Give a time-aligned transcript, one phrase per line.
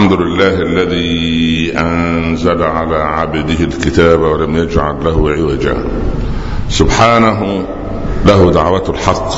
[0.00, 5.84] الحمد لله الذي أنزل على عبده الكتاب ولم يجعل له عوجا.
[6.68, 7.66] سبحانه
[8.26, 9.30] له دعوة الحق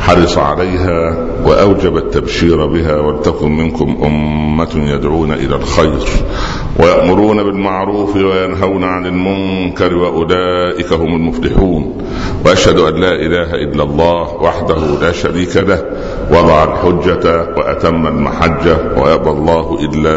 [0.00, 6.00] حرص عليها وأوجب التبشير بها ولتكن منكم أمة يدعون إلى الخير.
[6.78, 12.02] ويأمرون بالمعروف وينهون عن المنكر وأولئك هم المفلحون.
[12.46, 15.84] وأشهد أن لا إله إلا الله وحده لا شريك له
[16.30, 20.16] وضع الحجة وأتم المحجة ويأبى الله إلا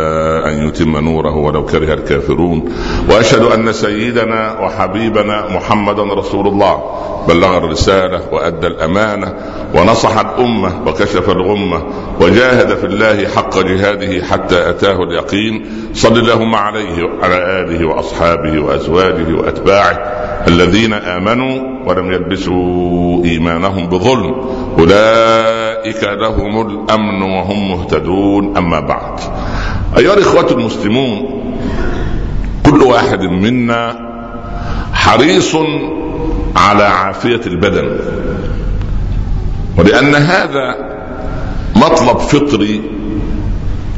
[0.50, 2.72] أن يتم نوره ولو كره الكافرون.
[3.10, 6.84] وأشهد أن سيدنا وحبيبنا محمدا رسول الله.
[7.28, 9.34] بلغ الرسالة وأدى الأمانة
[9.76, 11.84] ونصح الأمة وكشف الغمة
[12.22, 15.66] وجاهد في الله حق جهاده حتى أتاه اليقين.
[15.94, 20.00] صل اللهم عليه وعلى آله وأصحابه وأزواجه وأتباعه
[20.48, 24.36] الذين آمنوا ولم يلبسوا إيمانهم بظلم.
[24.80, 28.58] أولئك لهم الأمن وهم مهتدون.
[28.58, 29.20] أما بعد.
[29.98, 31.44] أيها الإخوة المسلمون
[32.66, 33.96] كل واحد منا
[34.94, 35.56] حريص
[36.56, 38.00] على عافية البدن.
[39.78, 40.76] ولأن هذا
[41.76, 42.95] مطلب فطري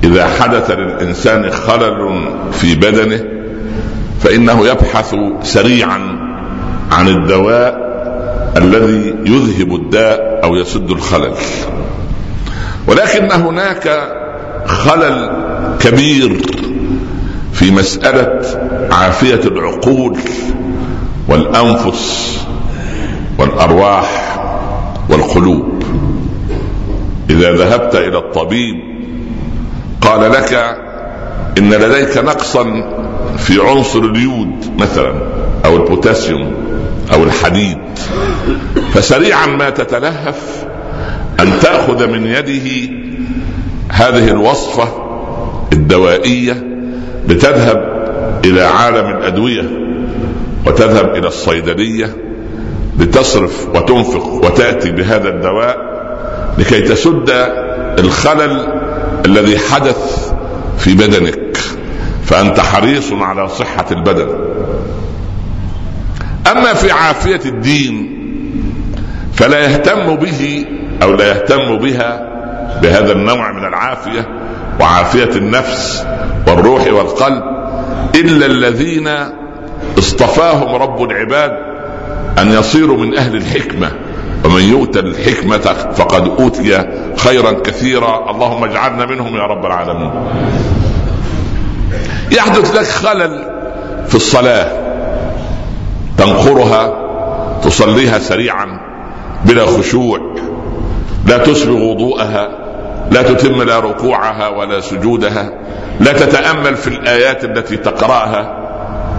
[0.08, 3.24] إذا حدث للإنسان خلل في بدنه
[4.20, 6.00] فإنه يبحث سريعا
[6.92, 7.88] عن الدواء
[8.58, 11.34] الذي يذهب الداء أو يسد الخلل.
[12.88, 14.14] ولكن هناك
[14.66, 15.30] خلل
[15.80, 16.42] كبير
[17.54, 18.42] في مسألة
[18.92, 20.18] عافية العقول
[21.30, 22.38] والأنفس
[23.40, 24.40] والأرواح
[25.10, 25.84] والقلوب.
[27.30, 28.87] إذا ذهبت إلى الطبيب
[30.08, 30.54] قال لك
[31.58, 32.64] إن لديك نقصا
[33.38, 35.14] في عنصر اليود مثلا
[35.66, 36.54] أو البوتاسيوم
[37.14, 37.78] أو الحديد.
[38.94, 40.66] فسريعا ما تتلهف
[41.40, 42.94] أن تأخذ من يده
[43.92, 44.88] هذه الوصفة
[45.74, 46.64] الدوائية
[47.28, 47.98] لتذهب
[48.46, 49.64] إلى عالم الأدوية
[50.68, 52.16] وتذهب إلى الصيدلية
[53.00, 55.78] لتصرف وتنفق وتأتي بهذا الدواء
[56.58, 57.30] لكي تسد
[58.00, 58.77] الخلل
[59.28, 60.32] الذي حدث
[60.78, 61.58] في بدنك
[62.26, 64.28] فأنت حريص على صحة البدن.
[66.52, 68.18] أما في عافية الدين
[69.34, 70.66] فلا يهتم به
[71.04, 72.28] أو لا يهتم بها
[72.82, 74.28] بهذا النوع من العافية
[74.80, 76.06] وعافية النفس
[76.48, 77.44] والروح والقلب
[78.16, 79.10] إلا الذين
[79.98, 81.52] اصطفاهم رب العباد
[82.40, 83.92] أن يصيروا من أهل الحكمة.
[84.46, 86.86] ومن يؤت الحكمة فقد أوتي
[87.18, 88.32] خيرا كثيرا.
[88.32, 90.12] اللهم اجعلنا منهم يا رب العالمين.
[92.32, 93.46] يحدث لك خلل
[94.08, 94.88] في الصلاة.
[96.18, 97.08] تنقرها
[97.64, 98.68] تصليها سريعا
[99.46, 100.20] بلا خشوع
[101.26, 102.50] لا تسبغ وضوءها
[103.12, 105.50] لا تتم لا ركوعها ولا سجودها
[106.00, 108.68] لا تتأمل في الآيات التي تقرأها.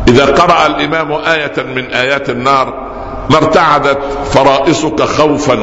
[0.09, 2.88] إذا قرأ الإمام آية من آيات النار
[3.31, 5.55] ما ارتعدت فرائصك خوفا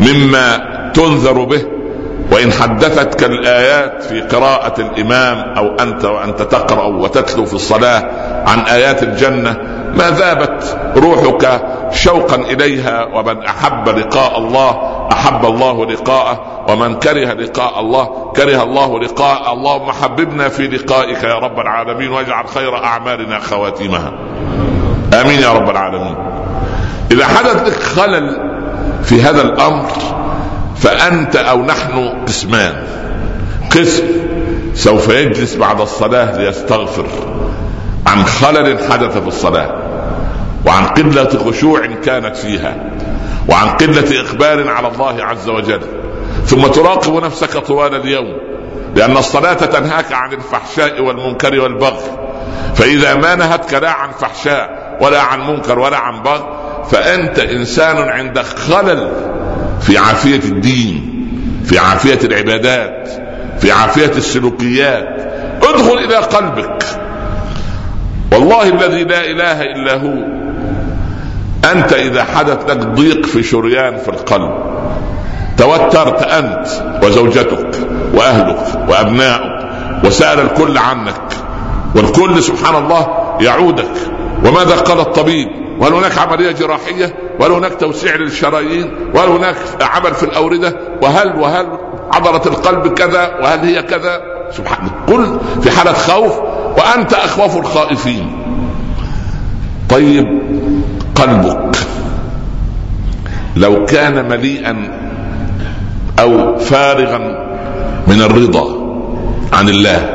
[0.00, 1.62] مما تنذر به
[2.32, 8.02] وإن حدثتك الايات في قراءة الإمام أو أنت وأنت تقرأ وتتلو في الصلاة
[8.46, 9.56] عن آيات الجنة
[9.94, 11.62] ما ذابت روحك
[11.92, 19.00] شوقا إليها ومن أحب لقاء الله أحب الله لقاءه ومن كره لقاء الله كره الله
[19.00, 24.12] لقاء اللهم حببنا في لقائك يا رب العالمين واجعل خير أعمالنا خواتيمها.
[25.20, 26.16] آمين يا رب العالمين.
[27.10, 28.36] إذا حدث لك خلل
[29.04, 29.88] في هذا الأمر
[30.76, 32.86] فأنت أو نحن قسمان.
[33.70, 34.04] قسم
[34.74, 37.06] سوف يجلس بعد الصلاة ليستغفر
[38.06, 39.76] عن خلل حدث في الصلاة
[40.66, 42.76] وعن قلة خشوع كانت فيها
[43.48, 45.80] وعن قلة اقبال على الله عز وجل.
[46.46, 48.36] ثم تراقب نفسك طوال اليوم
[48.96, 52.28] لأن الصلاة تنهاك عن الفحشاء والمنكر والبغي.
[52.74, 56.44] فإذا ما نهتك لا عن فحشاء ولا عن منكر ولا عن بغي
[56.84, 59.12] فأنت إنسان عندك خلل
[59.80, 61.14] في عافية الدين
[61.64, 63.08] في عافية العبادات
[63.60, 65.32] في عافية السلوكيات.
[65.62, 66.84] ادخل إلى قلبك.
[68.32, 70.38] والله الذي لا إله إلا هو.
[71.72, 74.50] أنت إذا حدث لك ضيق في شريان في القلب
[75.56, 76.66] توترت أنت
[77.02, 77.70] وزوجتك
[78.14, 79.68] وأهلك وأبنائك
[80.04, 81.22] وسأل الكل عنك
[81.94, 83.06] والكل سبحان الله
[83.40, 83.94] يعودك.
[84.44, 90.22] وماذا قال الطبيب؟ وهل هناك عملية جراحية؟ وهل هناك توسيع للشرايين؟ وهل هناك عمل في
[90.22, 91.66] الأوردة؟ وهل وهل
[92.12, 94.20] عضلة القلب كذا؟ وهل هي كذا؟
[94.50, 96.38] سبحان كل في حالة خوف
[96.78, 98.32] وأنت أخوف الخائفين.
[99.88, 100.26] طيب
[101.14, 101.76] قلبك.
[103.56, 104.76] لو كان مليئا
[106.20, 107.18] أو فارغا
[108.06, 108.78] من الرضا
[109.52, 110.14] عن الله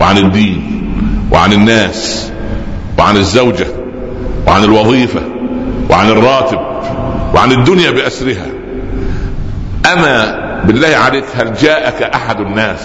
[0.00, 0.90] وعن الدين
[1.32, 2.32] وعن الناس
[2.98, 3.66] وعن الزوجة
[4.46, 5.20] وعن الوظيفة
[5.90, 6.58] وعن الراتب
[7.34, 8.46] وعن الدنيا بأسرها.
[9.92, 12.80] أما بالله عليك هل جاءك أحد الناس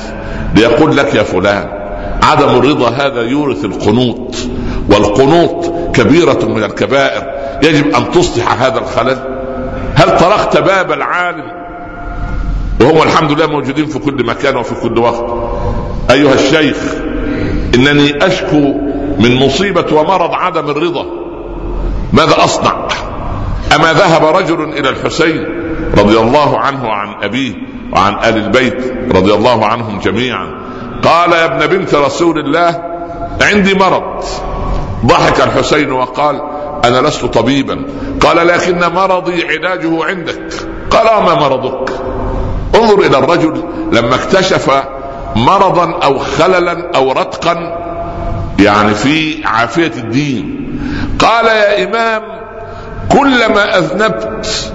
[0.55, 1.69] ليقول لك يا فلان
[2.23, 4.35] عدم الرضا هذا يورث القنوط
[4.89, 5.65] والقنوط
[5.95, 7.23] كبيرة من الكبائر
[7.63, 9.17] يجب أن تصلح هذا الخلل؟
[9.95, 11.51] هل طرقت باب العالم؟
[12.81, 15.25] وهم الحمد لله موجودين في كل مكان وفي كل وقت.
[16.11, 16.77] أيها الشيخ
[17.75, 18.73] إنني أشكو
[19.19, 21.18] من مصيبة ومرض عدم الرضا.
[22.13, 22.87] ماذا أصنع؟
[23.75, 25.45] أما ذهب رجل إلى الحسين
[25.97, 27.53] رضي الله عنه وعن أبيه
[27.93, 30.47] وعن آل البيت رضي الله عنهم جميعا
[31.03, 32.83] قال يا ابن بنت رسول الله
[33.41, 34.23] عندي مرض.
[35.05, 36.41] ضحك الحسين وقال
[36.85, 37.85] أنا لست طبيبا.
[38.21, 40.53] قال لكن مرضي علاجه عندك.
[40.91, 41.91] قال وما مرضك؟
[42.75, 44.83] انظر إلى الرجل لما اكتشف
[45.35, 47.55] مرضا أو خللا أو رتقا
[48.59, 50.59] يعني في عافية الدين
[51.19, 52.21] قال يا إمام
[53.11, 54.73] كلما أذنبت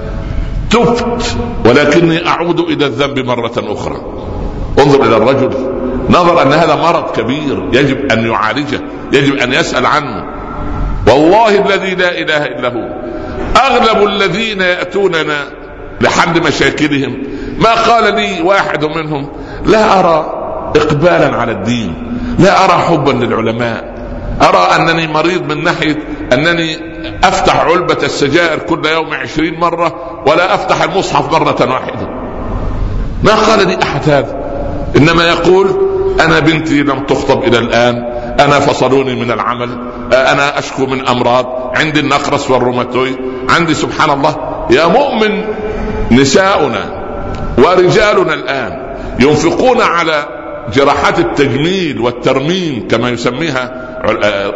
[0.71, 1.37] تبت
[1.67, 3.97] ولكني أعود إلى الذنب مرة أخرى.
[4.79, 5.51] انظر إلى الرجل
[6.11, 8.81] نظر أن هذا مرض كبير يجب أن يعالجه
[9.13, 10.25] يجب أن يسأل عنه.
[11.09, 12.89] والله الذي لا إله إلا هو.
[13.57, 15.45] أغلب الذين يأتوننا
[16.01, 17.23] لحل مشاكلهم
[17.59, 19.29] ما قال لي واحد منهم
[19.67, 20.41] لا أرى
[20.77, 23.95] اقبالا على الدين لا أرى حبا للعلماء.
[24.43, 25.99] أرى أنني مريض من ناحية
[26.33, 26.79] أنني
[27.25, 32.09] أفتح علبة السجائر كل يوم عشرين مرة ولا أفتح المصحف مرة واحدة.
[33.23, 34.45] ما قال لي أحد هذا.
[34.97, 35.67] إنما يقول
[36.21, 37.97] أنا بنتي لم تخطب إلى الآن
[38.41, 39.79] أنا فصلوني من العمل
[40.13, 43.17] أنا أشكو من أمراض عندي النقرس والروماتويد
[43.49, 44.37] عندي سبحان الله.
[44.71, 45.45] يا مؤمن
[46.11, 47.05] نساؤنا
[47.59, 50.29] ورجالنا الآن ينفقون على
[50.75, 53.84] جراحات التجميل والترميم كما يسميها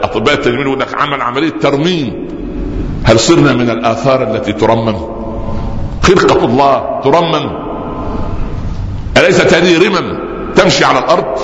[0.03, 2.29] أطباء التجميل يقول لك عمل عملية ترميم.
[3.05, 4.97] هل صرنا من الآثار التي ترمم؟
[6.03, 7.69] خلقه الله ترمم.
[9.17, 10.19] أليست هذه رمم
[10.55, 11.39] تمشي على الأرض؟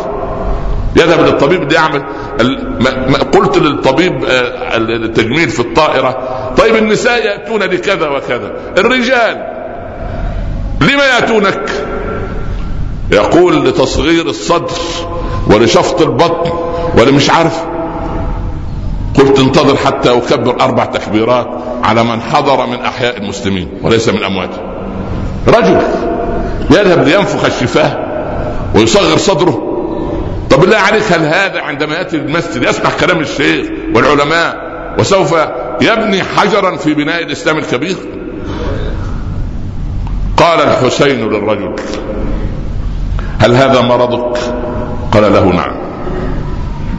[0.96, 2.04] يذهب للطبيب ليعمل
[3.34, 6.18] قلت للطبيب آه، التجميل في الطائرة
[6.56, 8.52] طيب النساء يأتون لكذا وكذا.
[8.78, 9.46] الرجال
[10.80, 11.70] لما يأتونك؟
[13.12, 14.78] يقول لتصغير الصدر
[15.46, 16.50] ولشفط البطن
[16.98, 17.64] ولمش عارف
[19.14, 21.48] قلت انتظر حتى أكبر أربع تكبيرات
[21.82, 24.74] على من حضر من أحياء المسلمين وليس من امواتهم
[25.48, 25.78] رجل
[26.70, 27.98] يذهب لينفخ الشفاه
[28.74, 29.70] ويصغر صدره.
[30.50, 34.56] طب بالله عليك هل هذا عندما يأتي المسجد يسمع كلام الشيخ والعلماء
[34.98, 35.34] وسوف
[35.80, 37.96] يبني حجرا في بناء الإسلام الكبير؟
[40.36, 41.76] قال الحسين للرجل
[43.38, 44.38] هل هذا مرضك؟
[45.12, 45.76] قال له نعم.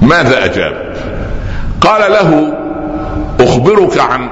[0.01, 0.84] ماذا أجاب؟
[1.81, 2.57] قال له
[3.39, 4.29] أخبرك عن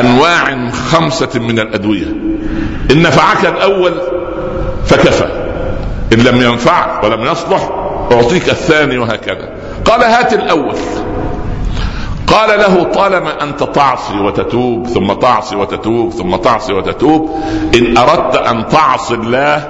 [0.00, 2.06] أنواع خمسة من الأدوية.
[2.90, 3.92] إن نفعك الأول
[4.84, 5.28] فكفى.
[6.12, 7.70] إن لم ينفعك ولم يصلح
[8.12, 9.48] أعطيك الثاني وهكذا.
[9.84, 10.74] قال هات الأول.
[12.26, 17.30] قال له طالما أنت تعصي وتتوب ثم تعصي وتتوب ثم تعصي وتتوب
[17.74, 19.68] إن أردت أن تعصي الله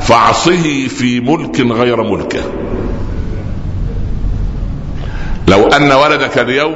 [0.00, 2.42] فاعصه في ملك غير ملكه.
[5.50, 6.74] لو أن ولدك اليوم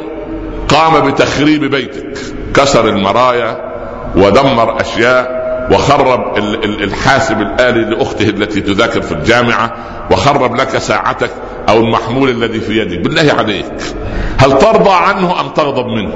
[0.68, 2.18] قام بتخريب بيتك
[2.54, 3.74] كسر المرايا
[4.16, 9.74] ودمر أشياء وخرب الحاسب الآلي لأخته التي تذاكر في الجامعة
[10.10, 11.30] وخرب لك ساعتك
[11.68, 12.98] أو المحمول الذي في يدك.
[12.98, 13.72] بالله عليك.
[14.38, 16.14] هل ترضى عنه أم تغضب منه؟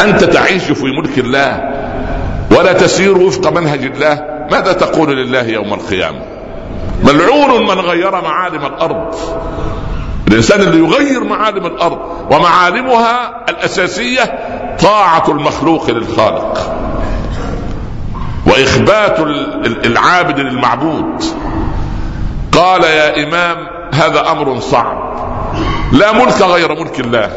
[0.00, 1.60] أنت تعيش في ملك الله
[2.58, 4.22] ولا تسير وفق منهج الله.
[4.50, 6.22] ماذا تقول لله يوم القيامة؟
[7.04, 9.14] ملعون من غير معالم الأرض.
[10.30, 11.98] الإنسان اللي يغير معالم الأرض
[12.30, 14.38] ومعالمها الأساسية
[14.82, 16.76] طاعة المخلوق للخالق
[18.46, 19.20] وإخبات
[19.84, 21.24] العابد للمعبود.
[22.52, 23.56] قال يا إمام
[23.94, 25.10] هذا أمر صعب.
[25.92, 27.30] لا ملك غير ملك الله.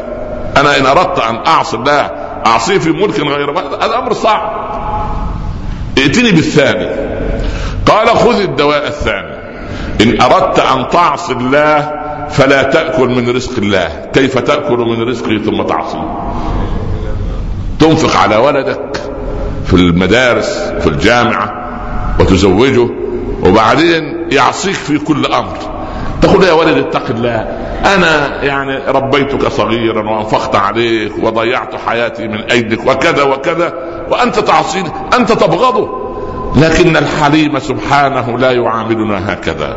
[0.56, 2.10] أنا إن أردت أن أعصي الله
[2.46, 4.52] أعصيه في ملك غير هذا أمر صعب.
[5.98, 6.88] ائتني بالثاني.
[7.86, 9.34] قال خذ الدواء الثاني.
[10.00, 14.10] إن أردت أن تعصي الله فلا تأكل من رزق الله.
[14.12, 16.34] كيف تأكل من رزقه ثم تعصيه
[17.80, 19.00] تنفق على ولدك
[19.66, 21.52] في المدارس في الجامعة
[22.20, 22.88] وتزوجه
[23.42, 25.56] وبعدين يعصيك في كل أمر.
[26.22, 27.36] تقول يا ولد اتق الله
[27.94, 33.74] أنا يعني ربيتك صغيرا وأنفقت عليك وضيعت حياتي من أيدك وكذا وكذا
[34.10, 34.88] وأنت تعصيني
[35.18, 36.04] أنت تبغضه.
[36.56, 39.76] لكن الحليم سبحانه لا يعاملنا هكذا.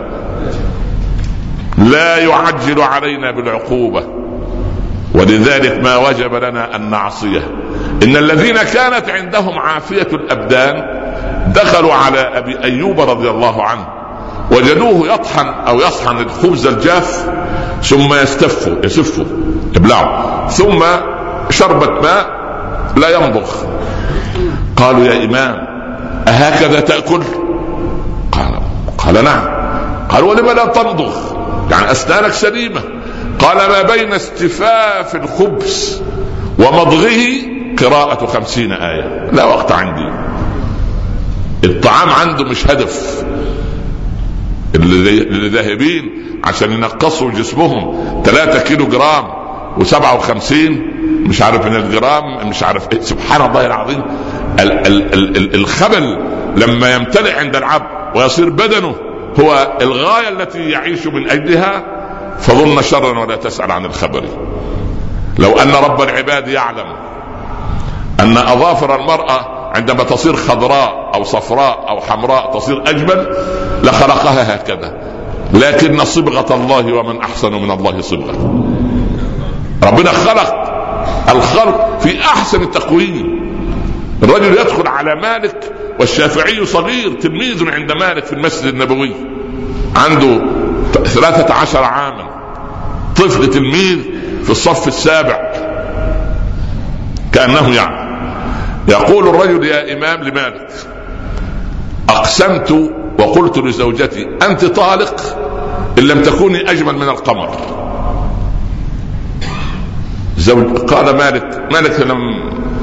[1.77, 4.03] لا يعجل علينا بالعقوبة.
[5.13, 7.41] ولذلك ما وجب لنا ان نعصيه
[8.03, 10.84] إن الذين كانت عندهم عافية الأبدان
[11.55, 13.88] دخلوا على أبي أيوب رضي الله عنه
[14.51, 17.29] وجدوه يطحن أو يصحن الخبز الجاف
[17.84, 19.25] ثم يستفه يسفه
[19.75, 20.84] يبلعه ثم
[21.50, 22.38] شربة ماء
[22.98, 23.50] لا يمضغ
[24.75, 25.67] قالوا يا إمام
[26.27, 27.22] أهكذا تأكل؟
[28.31, 28.60] قال
[28.98, 29.56] قال نعم.
[30.17, 31.15] قال ولم لا تمضغ
[31.71, 32.81] يعني أسنانك سليمة.
[33.39, 36.01] قال ما بين استفاف الخبز
[36.59, 37.17] ومضغه
[37.81, 39.29] قراءة خمسين آية.
[39.31, 40.09] لا وقت عندي.
[41.63, 43.24] الطعام عنده مش هدف.
[44.75, 46.12] اللي ذاهبين
[46.43, 48.21] عشان ينقصوا جسمهم.
[48.25, 49.25] 3 كيلو جرام
[49.79, 50.53] و57
[51.29, 53.01] مش عارف من الجرام مش عارف إيه.
[53.01, 54.01] سبحان الله العظيم.
[54.59, 56.17] ال ال ال ال الخبل
[56.55, 58.95] لما يمتلئ عند العبد ويصير بدنه
[59.39, 61.84] هو الغاية التي يعيش من أجلها
[62.39, 64.24] فظن شرا ولا تسأل عن الخبر.
[65.39, 66.86] لو أن رب العباد يعلم
[68.20, 73.36] أن أظافر المرأة عندما تصير خضراء أو صفراء أو حمراء تصير أجمل
[73.84, 74.98] لخلقها هكذا.
[75.53, 78.63] لكن صبغة الله ومن أحسن من الله صبغة.
[79.84, 80.67] ربنا خلق
[81.29, 83.38] الخلق في أحسن تقويم
[84.24, 89.13] الرجل يدخل على مالك والشافعي صغير تلميذ عند مالك في المسجد النبوي.
[89.95, 90.41] عنده
[91.05, 92.27] ثلاثة عشر عاما.
[93.15, 93.99] طفل تلميذ
[94.43, 95.51] في الصف السابع.
[97.33, 98.07] كأنه يعني
[98.87, 100.67] يقول الرجل يا إمام لمالك
[102.09, 105.37] أقسمت وقلت لزوجتي أنت طالق
[105.97, 107.57] إن لم تكوني أجمل من القمر.
[110.37, 112.19] زوج قال مالك مالك لم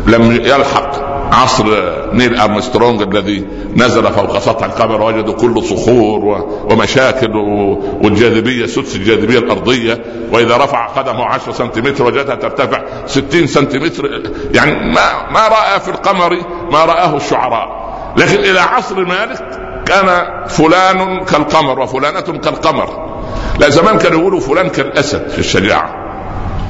[0.07, 0.94] لم يلحق.
[1.35, 1.65] عصر
[2.13, 6.25] نيل ارمسترونج الذي نزل فوق سطح القمر وجدوا كله صخور
[6.71, 7.37] ومشاكل
[8.03, 10.05] والجاذبية سدس الجاذبية الأرضية.
[10.33, 14.23] وإذا رفع قدمه 10 سنتيمتر وجدها ترتفع 60 سنتيمتر.
[14.55, 16.37] يعني ما ما رأى في القمر
[16.73, 17.85] ما رآه الشعراء.
[18.17, 23.15] لكن إلى عصر مالك كان فلان كالقمر وفلانة كالقمر.
[23.59, 26.04] لا زمان كانوا يقولوا فلان كالأسد في الشجاعة.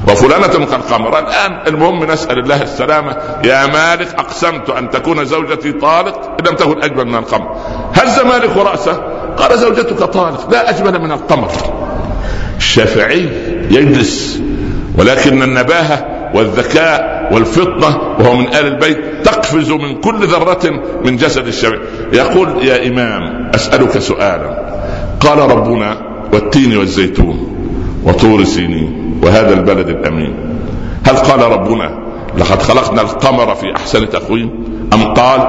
[0.09, 3.17] وفلانة كالقمر الآن المهم نسأل الله السلامة.
[3.43, 7.55] يا مالك أقسمت أن تكون زوجتي طالق إن لم تكن أجمل من القمر
[7.93, 9.01] هز مالك رأسه؟
[9.37, 10.51] قال زوجتك طالق.
[10.51, 11.51] لا أجمل من القمر
[12.57, 13.29] الشافعي
[13.71, 14.41] يجلس
[14.97, 21.79] ولكن النباهة والذكاء والفطنة وهو من آل البيت تقفز من كل ذرة من جسد الشافعي.
[22.13, 24.75] يقول يا إمام أسألك سؤالا.
[25.19, 25.97] قال ربنا
[26.33, 27.55] والتين والزيتون
[28.03, 29.04] وطور سينين.
[29.25, 30.35] وهذا البلد الأمين.
[31.05, 32.05] هل قال ربنا
[32.37, 34.49] لقد خلقنا القمر في أحسن تقويم؟
[34.93, 35.39] أم قال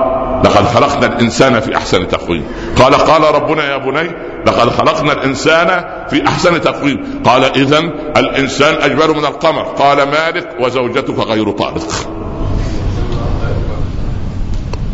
[0.45, 2.45] لقد خلقنا الإنسان في أحسن تقويم؟
[2.77, 4.11] قال قال ربنا يا بني
[4.47, 7.05] لقد خلقنا الإنسان في أحسن تقويم.
[7.25, 7.79] قال اذا
[8.17, 9.63] الإنسان أجمل من القمر.
[9.63, 11.89] قال مالك وزوجتك غير طالق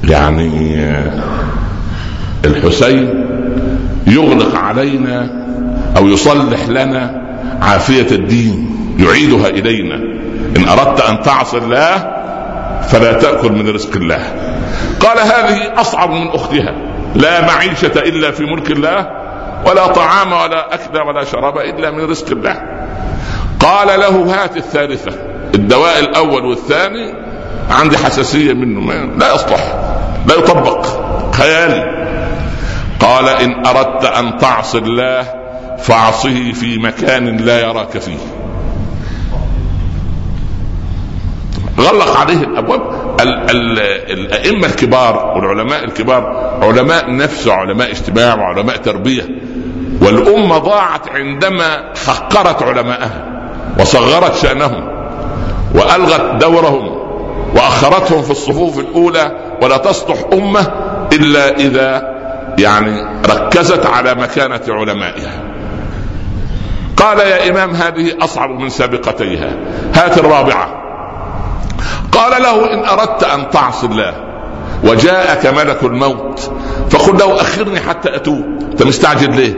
[0.05, 0.85] يعني
[2.45, 3.25] الحسين
[4.07, 5.43] يغلق علينا
[5.97, 7.23] أو يصلح لنا
[7.61, 9.95] عافية الدين يعيدها إلينا.
[10.57, 12.13] إن أردت أن تعصي الله
[12.83, 14.33] فلا تأكل من رزق الله.
[15.01, 16.75] قال هذه أصعب من أختها.
[17.15, 19.07] لا معيشة إلا في ملك الله
[19.67, 22.57] ولا طعام ولا أكل ولا شراب إلا من رزق الله.
[23.61, 25.13] قال له هات الثالثة.
[25.55, 27.15] الدواء الأول والثاني
[27.71, 29.75] عندي حساسية منه لا يصلح
[30.29, 30.87] لا يطبق.
[31.35, 31.85] خيالي.
[33.01, 35.42] قال إن أردت أن تعصي الله
[35.83, 38.19] فاعصه في مكان لا يراك فيه.
[41.81, 42.81] غلق عليه الأبواب.
[43.21, 43.79] ال- ال-
[44.13, 49.29] الأئمة الكبار والعلماء الكبار علماء نفس وعلماء اجتماع وعلماء تربية.
[50.01, 53.25] والأمة ضاعت عندما حقرت علماءها
[53.81, 54.89] وصغرت شأنهم
[55.75, 57.03] وألغت دورهم
[57.55, 59.33] وأخرتهم في الصفوف الأولى.
[59.63, 60.67] ولا تصلح أمة
[61.13, 62.13] إلا إذا
[62.59, 65.52] يعني ركزت على مكانة علمائها.
[66.97, 69.57] قال يا إمام هذه أصعب من سابقتيها.
[69.95, 70.83] هات الرابعة.
[72.13, 74.15] قال له إن أردت أن تعصي الله
[74.85, 76.51] وجاءك ملك الموت
[76.91, 78.45] فقل له أخرني حتى أتوب.
[78.73, 79.55] أنت مستعجل ليه؟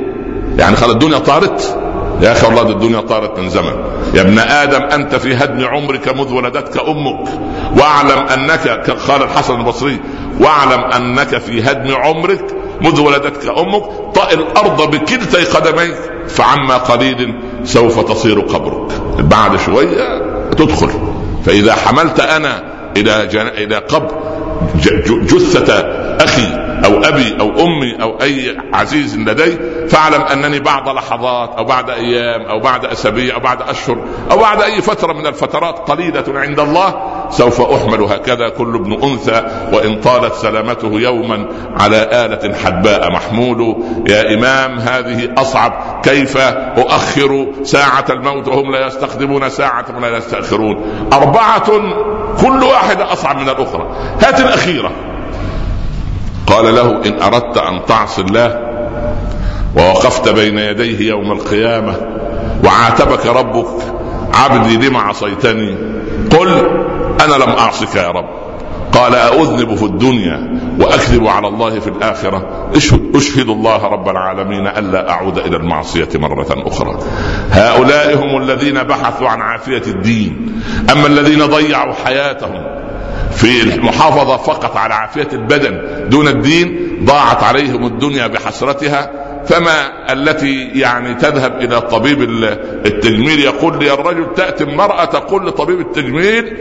[0.58, 1.78] يعني خلاص الدنيا طارت.
[2.22, 3.74] يا أخي والله الدنيا طارت من زمن.
[4.14, 7.28] يا ابن آدم أنت في هدم عمرك مذ ولدتك أمك.
[7.78, 10.00] واعلم أنك قال الحسن البصري
[10.40, 13.82] واعلم أنك في هدم عمرك مذ ولدتك أمك
[14.14, 15.94] طأ الأرض بكلتي قدميك
[16.28, 18.92] فعما قليل سوف تصير قبرك.
[19.18, 20.90] بعد شوية تدخل.
[21.46, 23.46] فإذا حملت أنا إلى جن...
[23.46, 24.10] إلى قبر
[25.22, 25.74] جثة
[26.20, 31.90] أخي أو أبي أو أمي أو أي عزيز لدي فاعلم أنني بعد لحظات أو بعد
[31.90, 33.98] أيام أو بعد أسابيع أو بعد أشهر
[34.30, 36.94] أو بعد أي فترة من الفترات قليلة عند الله
[37.36, 43.76] سوف أحمل هكذا كل ابن أنثى وإن طالت سلامته يوما على آلة حدباء محمول.
[44.08, 46.00] يا إمام هذه أصعب.
[46.02, 46.36] كيف
[46.78, 50.76] أؤخر ساعة الموت وهم لا يستقدمون ساعة ولا يستأخرون؟
[51.12, 51.66] أربعة
[52.40, 53.86] كل واحدة أصعب من الأخرى.
[54.22, 54.90] هات الأخيرة.
[56.46, 58.60] قال له إن أردت أن تعصي الله
[59.76, 61.94] ووقفت بين يديه يوم القيامة
[62.64, 63.66] وعاتبك ربك
[64.34, 65.76] عبدي لم عصيتني؟
[66.38, 66.84] قل
[67.24, 68.28] أنا لم أعصك يا رب.
[68.92, 72.70] قال أذنب في الدنيا وأكذب على الله في الآخرة.
[72.76, 76.98] اشهد, أشهد الله رب العالمين ألا أعود إلى المعصية مرة أخرى.
[77.50, 80.62] هؤلاء هم الذين بحثوا عن عافية الدين.
[80.92, 82.64] أما الذين ضيعوا حياتهم
[83.32, 89.10] في المحافظة فقط على عافية البدن دون الدين ضاعت عليهم الدنيا بحسرتها
[89.48, 92.22] فما التي يعني تذهب إلى طبيب
[92.86, 96.56] التجميل؟ يقول لي الرجل تأتي المرأة تقول لطبيب التجميل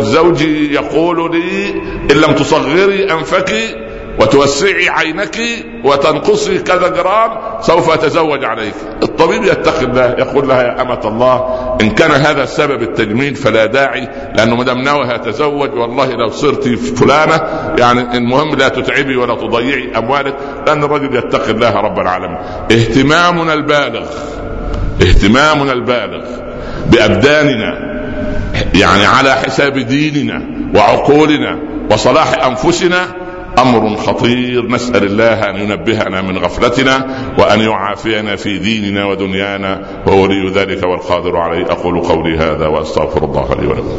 [0.00, 1.70] زوجي يقول لي
[2.10, 3.52] إن لم تصغري أنفك
[4.18, 5.38] وتوسعي عينك
[5.84, 8.74] وتنقصي كذا جرام سوف أتزوج عليك.
[9.02, 14.08] الطبيب يتقي الله يقول لها يا أمة الله إن كان هذا سبب التجميل فلا داعي
[14.34, 17.40] لأنه ما دام ناوي أتزوج والله لو صرت فلانة
[17.78, 20.36] يعني المهم لا تتعبي ولا تضيعي أموالك
[20.66, 22.38] لأن الرجل يتقي الله رب العالمين.
[22.72, 24.06] اهتمامنا البالغ
[25.02, 26.24] اهتمامنا البالغ
[26.86, 27.90] بأبداننا
[28.74, 30.42] يعني على حساب ديننا
[30.74, 31.58] وعقولنا
[31.90, 33.06] وصلاح أنفسنا
[33.62, 37.06] أمر خطير نسأل الله أن ينبهنا من غفلتنا
[37.38, 41.64] وأن يعافينا في ديننا ودنيانا وهو ولي ذلك والقادر عليه.
[41.64, 43.98] أقول قولي هذا وأستغفر الله لي ولكم.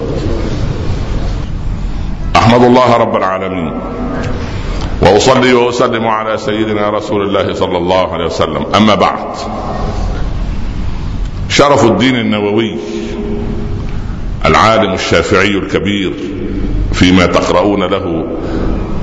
[2.35, 3.79] أحمد الله رب العالمين.
[5.01, 8.65] وأصلي وأسلم على سيدنا رسول الله صلى الله عليه وسلم.
[8.75, 9.27] أما بعد
[11.49, 12.77] شرف الدين النووي
[14.45, 16.13] العالم الشافعي الكبير
[16.93, 18.25] فيما تقرؤون له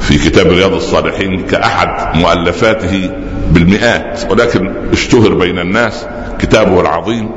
[0.09, 3.11] في كتاب رياض الصالحين كأحد مؤلفاته
[3.51, 6.07] بالمئات ولكن اشتهر بين الناس
[6.39, 7.31] كتابه العظيم.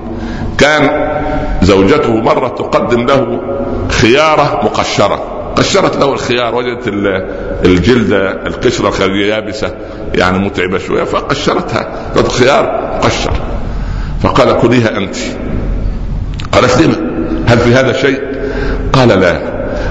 [0.58, 0.90] كان
[1.62, 3.42] زوجته مرة تقدم له
[3.90, 5.24] خيارة مقشرة.
[5.56, 6.88] قشرت له الخيار وجدت
[7.66, 9.76] الجلدة القشرة الخارجية يابسة
[10.16, 12.12] يعني متعبة شوية فقشرتها.
[12.16, 13.34] قالت خيار مقشر.
[14.24, 15.16] فقال كليها أنت.
[16.52, 16.96] قالت لما
[17.48, 18.22] هل في هذا شيء؟
[18.94, 19.42] قال لا.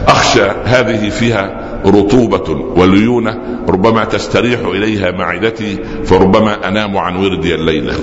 [0.09, 3.39] أخشى هذه فيها رطوبة وليونة
[3.69, 7.95] ربما تستريح إليها معدتي فربما أنام عن وردي الليلة.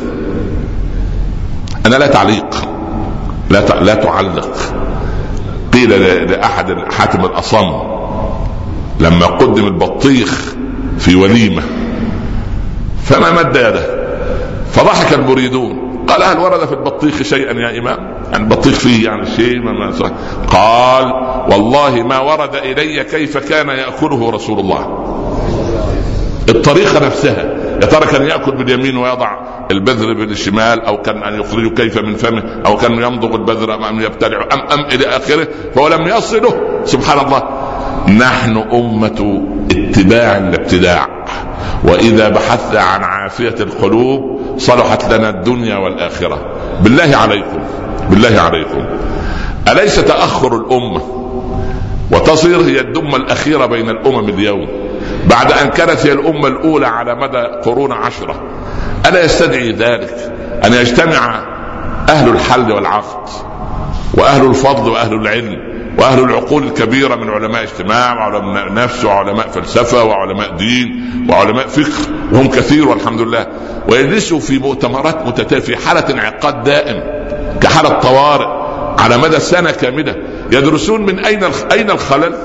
[1.86, 2.68] أنا لا تعليق
[3.50, 4.58] لا لا تعلق.
[5.74, 5.90] قيل
[6.32, 7.74] لأحد حاتم الأصم
[9.00, 10.56] لما قدم البطيخ
[11.00, 11.62] في وليمة
[13.04, 14.08] فما مد يده؟
[14.72, 15.87] فضحك المريدون.
[16.08, 17.98] قال هل ورد في البطيخ شيئا يا إمام؟
[18.32, 19.92] يعني البطيخ فيه يعني شيء ما
[20.52, 21.14] قال
[21.52, 25.04] والله ما ورد إلي كيف كان يأكله رسول الله.
[26.50, 27.44] الطريقة نفسها
[27.82, 29.38] يا ترى كان يأكل باليمين ويضع
[29.72, 34.02] البذر بالشمال أو كان أن يخرجه كيف من فمه أو كان يمضغ البذر ام ان
[34.02, 37.44] يبتلعه ام أم إلى آخره فهو لم يصله سبحان الله
[38.18, 41.08] نحن أمة اتباع الابتداع
[41.84, 46.56] وإذا بحثت عن عافية القلوب صلحت لنا الدنيا والآخرة.
[46.82, 47.60] بالله عليكم.
[48.10, 48.86] بالله عليكم.
[49.68, 51.02] أليس تأخر الأمة
[52.12, 54.68] وتصير هي الدمة الأخيرة بين الأمم اليوم؟
[55.30, 58.44] بعد أن كانت هي الأمة الأولى على مدى قرون عشرة.
[59.06, 60.34] ألا يستدعي ذلك
[60.66, 61.44] أن يجتمع
[62.10, 63.30] أهل الحل والعقد
[64.14, 70.56] وأهل الفضل وأهل العلم وأهل العقول الكبيرة من علماء اجتماع وعلماء نفس وعلماء فلسفة وعلماء
[70.56, 70.90] دين
[71.30, 72.12] وعلماء فقه.
[72.32, 73.48] وهم كثير والحمد لله.
[73.92, 77.04] ويجلسوا في مؤتمرات متتالية في حالة انعقاد دائم
[77.62, 78.48] كحالة طوارئ
[79.00, 80.16] على مدى سنة كاملة.
[80.52, 82.36] يدرسون من أين أين الخلل؟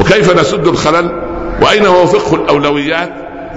[0.00, 1.22] وكيف نسد الخلل؟
[1.62, 3.10] وأين هو فقه الأولويات؟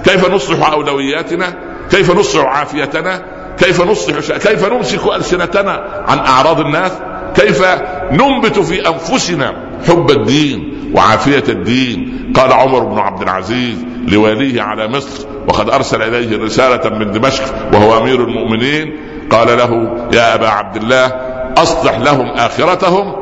[0.04, 1.54] كيف نصلح أولوياتنا؟
[1.90, 3.22] كيف نصلح عافيتنا؟
[3.58, 6.92] كيف نصلح كيف نمسك ألسنتنا عن أعراض الناس؟
[7.36, 7.62] كيف
[8.12, 12.32] ننبت في أنفسنا حب الدين وعافية الدين.
[12.36, 17.98] قال عمر بن عبد العزيز لواليه على مصر وقد أرسل إليه رسالة من دمشق وهو
[17.98, 18.96] أمير المؤمنين.
[19.30, 21.06] قال له يا أبا عبد الله
[21.56, 23.12] أصلح لهم آخرتهم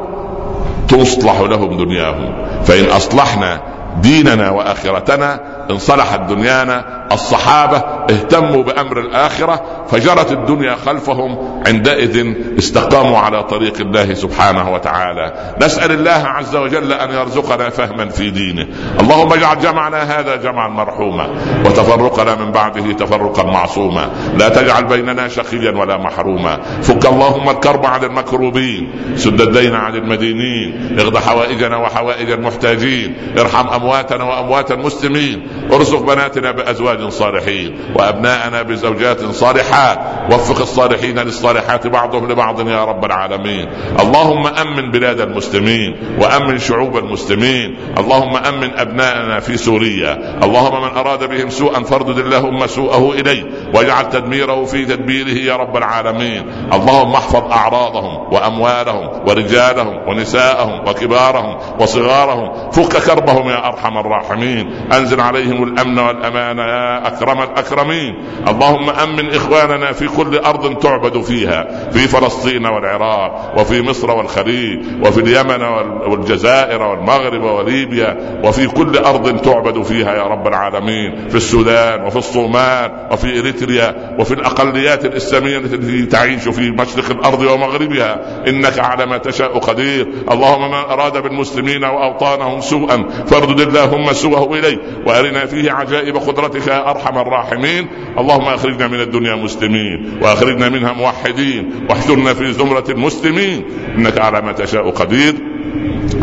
[0.88, 2.46] تصلح لهم دنياهم.
[2.64, 3.60] فإن أصلحنا
[4.02, 7.76] ديننا وآخرتنا ان صلحت دنيانا الصحابة
[8.10, 15.54] اهتموا بأمر الآخرة فجرت الدنيا خلفهم عندئذ استقاموا على طريق الله سبحانه وتعالى.
[15.62, 18.66] نسأل الله عز وجل أن يرزقنا فهما في دينه.
[19.00, 21.28] اللهم اجعل جمعنا هذا جمعا مرحوما
[21.64, 24.10] وتفرقنا من بعده تفرقا معصوما.
[24.38, 26.60] لا تجعل بيننا شقيا ولا محروما.
[26.82, 34.24] فك اللهم الكرب عن المكروبين سد الدين عن المدينين اغض حوائجنا وحوائج المحتاجين ارحم أمواتنا
[34.24, 35.46] وأموات المسلمين.
[35.72, 39.98] ارزق بناتنا بأزواج صالحين وأبناءنا بزوجات صالحات.
[40.30, 43.68] وفق الصالحين للصالحات بعضهم لبعض يا رب العالمين.
[44.00, 47.76] اللهم أمن بلاد المسلمين وأمن شعوب المسلمين.
[47.98, 50.38] اللهم أمن أبناءنا في سوريا.
[50.42, 55.76] اللهم من أراد بهم سوءا فاردد اللهم سوءه إليه واجعل تدميره في تدبيره يا رب
[55.76, 56.42] العالمين.
[56.72, 62.70] اللهم احفظ أعراضهم وأموالهم ورجالهم ونساءهم وكبارهم وصغارهم.
[62.70, 64.70] فك كربهم يا أرحم الراحمين.
[64.92, 68.14] أنزل عليهم الأمن والامان يا أكرم الأكرمين.
[68.48, 75.20] اللهم أمن إخواننا في كل أرض تعبد فيها في فلسطين والعراق وفي مصر والخليج وفي
[75.20, 75.62] اليمن
[76.10, 81.28] والجزائر والمغرب وليبيا وفي كل أرض تعبد فيها يا رب العالمين.
[81.28, 88.44] في السودان وفي الصومال وفي إريتريا وفي الأقليات الإسلامية التي تعيش في مشرق الأرض ومغربها.
[88.48, 90.08] إنك على ما تشاء قدير.
[90.30, 96.90] اللهم من أراد بالمسلمين وأوطانهم سوءا فاردد اللهم سوءه إليه وأرنا فيه عجائب قدرتك يا
[96.90, 97.88] أرحم الراحمين.
[98.18, 103.64] اللهم أخرجنا من الدنيا مسلمين وأخرجنا منها موحدين واحشرنا في زمرة المسلمين.
[103.98, 105.34] إنك على ما تشاء قدير.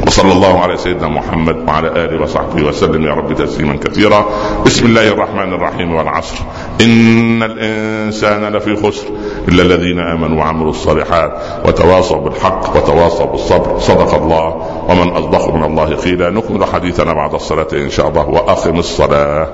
[0.07, 3.05] وصلى الله على سيدنا محمد وعلى آله وصحبه وسلم.
[3.05, 4.25] يا رب تسليما كثيرا.
[4.65, 6.37] بسم الله الرحمن الرحيم والعصر.
[6.81, 9.07] إن الإنسان لفي خسر
[9.47, 11.31] إلا الذين آمنوا وعملوا الصالحات
[11.65, 13.79] وتواصوا بالحق وتواصوا بالصبر.
[13.79, 14.72] صدق الله.
[14.89, 16.29] ومن أصدق من الله قيلا.
[16.29, 19.47] نكمل حديثنا بعد الصلاة إن شاء الله وأقم الصلاة.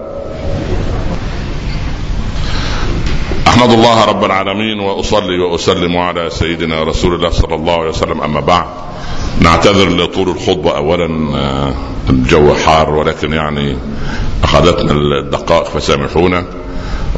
[3.48, 8.22] أحمد الله رب العالمين وأصلي وأسلم على سيدنا رسول الله صلى الله عليه وسلم.
[8.22, 8.66] أما بعد
[9.42, 10.78] نعتذر لطول الخطبة.
[10.78, 11.74] أولا آه،
[12.10, 13.78] الجو حار ولكن يعني
[14.44, 16.44] أخذتنا الدقائق فسامحونا.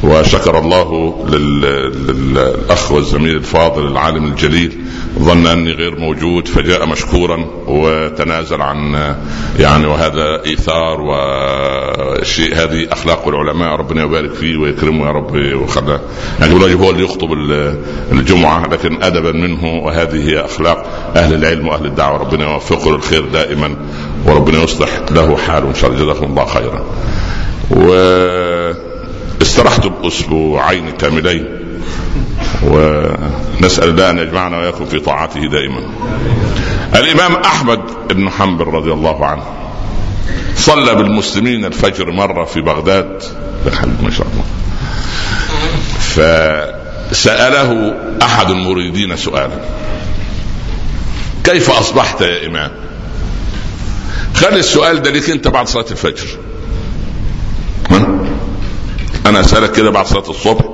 [0.02, 4.78] وشكر الله للأخ والزميل الفاضل العالم الجليل.
[5.18, 9.14] ظن أني غير موجود فجاء مشكورا وتنازل عن
[9.58, 12.54] يعني وهذا إيثار وشيء.
[12.54, 16.00] هذه أخلاق العلماء ربنا يبارك فيه ويكرمه يا رب وخلاه
[16.40, 17.32] يعني الواجب هو اللي يخطب
[18.12, 22.18] الجمعة لكن ادبا منه وهذه هي أخلاق أهل العلم وأهل الدعوة.
[22.18, 23.76] ربنا يوفقه للخير دائما
[24.26, 26.04] وربنا يصلح له حاله إن شاء الله.
[26.04, 26.84] جزاكم الله خيرا.
[27.70, 28.91] و
[29.42, 31.46] استرحت بأسبوعين كاملين
[32.62, 35.82] ونسأل الله أن يجمعنا وإياكم في طاعته دائما.
[36.94, 39.42] الإمام أحمد بن حنبل رضي الله عنه
[40.56, 43.22] صلى بالمسلمين الفجر مرة في بغداد
[44.02, 44.44] ما شاء الله.
[47.10, 49.60] فسأله أحد المريدين سؤالا
[51.44, 52.70] كيف أصبحت يا إمام؟
[54.34, 56.26] خلي السؤال ده ليك أنت بعد صلاة الفجر.
[59.32, 60.64] أنا اسالك كده بعد صلاه الصبح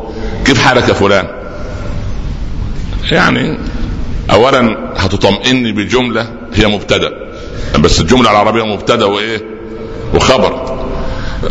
[0.44, 1.26] كيف حالك يا فلان؟
[3.10, 3.58] يعني
[4.30, 7.10] اولا هتطمئني بجملة هي مبتدأ
[7.78, 9.44] بس الجملة العربية مبتدأ وايه؟
[10.14, 10.78] وخبر.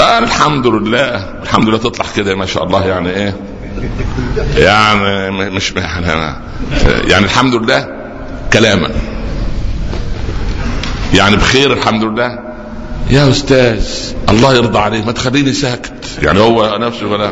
[0.02, 3.36] آه الحمد لله الحمد لله تطلع كده ما شاء الله يعني إيه؟
[4.58, 6.36] يعني مش يعني,
[7.08, 7.88] يعني الحمد لله
[8.54, 8.90] كلاما.
[11.14, 12.40] يعني بخير الحمد لله
[13.10, 13.86] يا أستاذ
[14.30, 15.94] الله يرضى عليك ما تخليني ساكت.
[16.22, 17.32] يعني هو نفسه ولا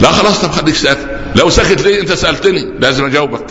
[0.00, 0.12] لا.
[0.12, 1.06] خلاص طب خليك ساكت.
[1.36, 2.78] لو ساكت ليه؟ أنت سألتني.
[2.80, 3.46] لازم أجاوبك.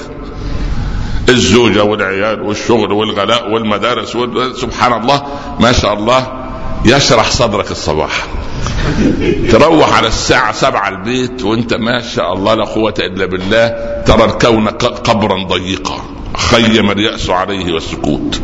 [1.30, 4.17] الزوجة والعيال والشغل والغلاء والمدارس
[4.62, 5.23] سبحان الله
[5.60, 6.28] ما شاء الله
[6.86, 8.28] يشرح صدرك الصباح.
[9.52, 13.67] تروح على الساعة سبعة البيت وأنت ما شاء الله لا قوة إلا بالله
[14.06, 16.02] ترى الكون قبرا ضيقا
[16.38, 18.41] خيم اليأس عليه والسكوت.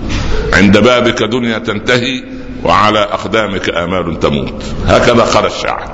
[0.53, 4.63] عند بابك دنيا تنتهي وعلى أقدامك آمال تموت.
[4.88, 5.91] هكذا قال الشاعر.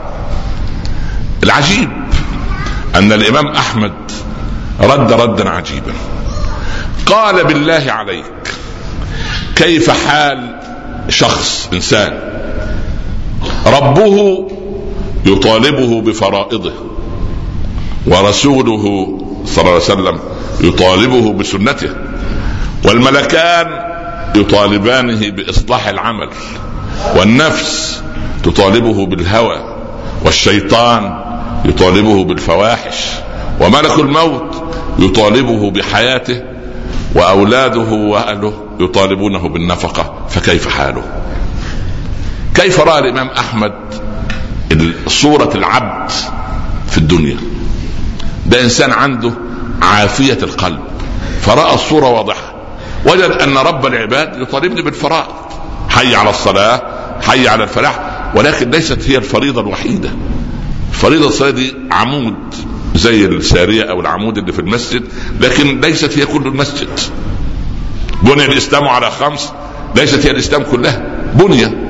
[1.43, 1.89] العجيب
[2.95, 3.93] أن الإمام أحمد
[4.81, 5.93] رد ردا عجيبا.
[7.05, 8.25] قال بالله عليك
[9.55, 10.59] كيف حال
[11.09, 12.19] شخص إنسان
[13.65, 14.47] ربه
[15.25, 16.73] يطالبه بفرائضه
[18.07, 18.83] ورسوله
[19.45, 20.19] صلى الله عليه وسلم
[20.61, 21.89] يطالبه بسنته
[22.85, 23.84] والملكان
[24.35, 26.29] يطالبانه بإصلاح العمل
[27.15, 28.01] والنفس
[28.43, 29.75] تطالبه بالهوى
[30.25, 31.19] والشيطان
[31.65, 32.95] يطالبه بالفواحش
[33.61, 34.63] وملك الموت
[34.99, 36.41] يطالبه بحياته
[37.15, 41.03] وأولاده وأهله يطالبونه بالنفقة فكيف حاله؟
[42.55, 43.73] كيف رأى الإمام أحمد
[45.07, 46.11] صورة العبد
[46.89, 47.37] في الدنيا
[48.45, 49.31] ده إنسان عنده
[49.81, 50.79] عافية القلب
[51.41, 52.54] فرأى الصورة واضحة
[53.05, 55.33] وجد أن رب العباد يطالبني بالفرائض
[55.89, 56.81] حي على الصلاة
[57.21, 57.99] حي على الفلاح
[58.35, 60.09] ولكن ليست هي الفريضة الوحيدة.
[60.91, 62.35] فريضة الصلاة دي عمود
[62.95, 65.03] زي السارية أو العمود اللي في المسجد
[65.41, 66.87] لكن ليست هي كل المسجد.
[68.21, 69.51] بني الإسلام على خمس
[69.95, 71.01] ليست هي الإسلام كلها.
[71.33, 71.84] بنية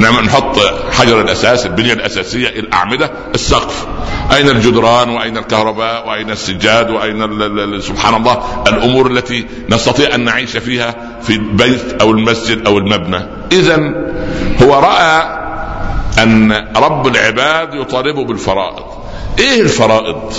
[0.00, 0.58] نعم نحط
[0.92, 3.86] حجر الأساس البنية الأساسية الأعمدة السقف.
[4.32, 10.94] أين الجدران؟ وأين الكهرباء؟ وأين السجاد؟ وأين سبحان الله الأمور التي نستطيع أن نعيش فيها
[11.22, 13.26] في البيت أو المسجد أو المبنى.
[13.52, 13.76] اذا
[14.62, 15.40] هو رأى
[16.22, 18.84] أن رب العباد يطالبه بالفرائض.
[19.38, 20.32] إيه الفرائض؟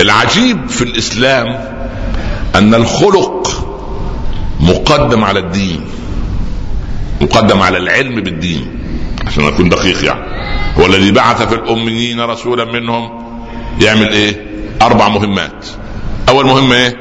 [0.00, 1.64] العجيب في الإسلام
[2.54, 3.50] أن الخلق
[4.60, 5.84] مقدم على الدين.
[7.20, 8.78] مقدم على العلم بالدين
[9.26, 10.24] عشان أكون دقيق يعني.
[10.78, 13.10] هو الذي بعث في الأميين رسولا منهم
[13.80, 14.46] يعمل إيه؟
[14.82, 15.66] أربع مهمات.
[16.28, 16.96] أول مهمة إيه؟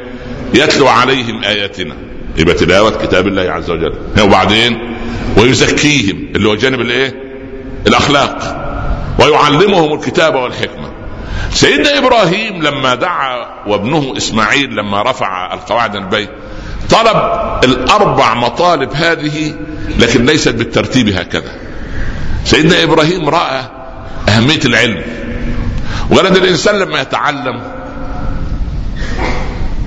[0.53, 1.95] يتلو عليهم آياتنا.
[2.37, 3.93] يبقى تلاوة كتاب الله عز وجل.
[4.21, 4.97] وبعدين
[5.37, 7.15] ويزكيهم اللي هو جانب الإيه؟
[7.87, 8.55] الأخلاق.
[9.19, 10.89] ويعلمهم الكتاب والحكمة.
[11.51, 16.29] سيدنا إبراهيم لما دعا وابنه إسماعيل لما رفع القواعد البيت
[16.89, 19.55] طلب الأربع مطالب هذه
[19.99, 21.51] لكن ليست بالترتيب هكذا.
[22.45, 23.63] سيدنا إبراهيم رأى
[24.29, 25.03] أهمية العلم.
[26.09, 27.61] وقال الإنسان لما يتعلم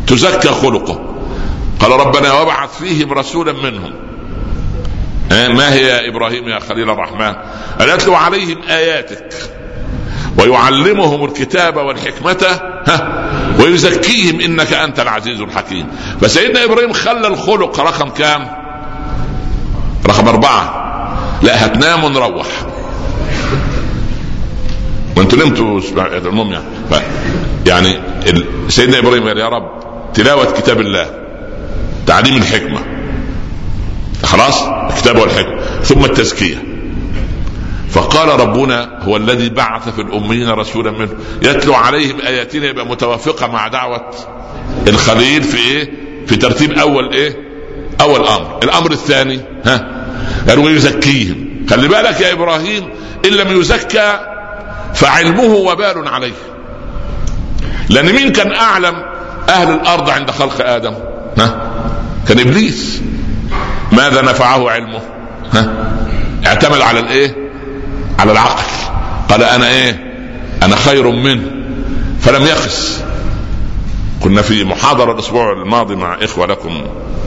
[0.07, 1.15] تزكى خلقه.
[1.81, 3.93] قال ربنا وابعث فيهم رسولا منهم.
[5.31, 7.35] ما هي يا إبراهيم يا خليل الرحمن؟
[7.81, 9.35] ان يتلو عليهم آياتك؟
[10.39, 13.29] ويعلمهم الكتاب والحكمة ها
[13.61, 15.87] ويزكيهم إنك أنت العزيز الحكيم.
[16.21, 18.49] فسيدنا إبراهيم خلى الخلق رقم كام؟
[20.07, 20.83] رقم أربعة.
[21.43, 22.47] لا هتنام ونروح
[25.17, 26.65] ما أنتوا نمتوا المهم يعني.
[27.67, 28.01] يعني
[28.69, 29.83] سيدنا إبراهيم قال يا رب
[30.15, 31.11] تلاوة كتاب الله
[32.07, 32.79] تعليم الحكمة.
[34.25, 35.61] خلاص الكتاب والحكمة.
[35.83, 36.72] ثم التزكية.
[37.93, 41.11] فقال ربنا هو الذي بعث في الأميين رسولا منه
[41.43, 44.11] يتلو عليهم آياتنا يبقى متوافقة مع دعوة
[44.89, 45.91] الخليل في إيه؟
[46.27, 47.37] في ترتيب أول إيه؟
[48.01, 50.07] أول أمر، الأمر الثاني ها؟
[50.49, 52.89] قالوا يزكيهم، خلي بالك يا إبراهيم
[53.25, 54.21] إن لم يزكى
[54.95, 56.33] فعلمه وبال عليه.
[57.89, 58.95] لأن مين كان أعلم
[59.49, 60.95] أهل الأرض عند خلق آدم؟
[61.39, 61.73] ها؟
[62.29, 63.03] كان إبليس.
[63.93, 65.01] ماذا نفعه علمه؟
[65.53, 65.73] ها؟
[66.47, 67.42] اعتمد على الإيه؟
[68.19, 68.63] على العقل.
[69.29, 70.13] قال أنا إيه؟
[70.63, 71.51] أنا خير منه
[72.21, 73.03] فلم يقس
[74.21, 76.83] كنا في محاضرة الأسبوع الماضي مع إخوة لكم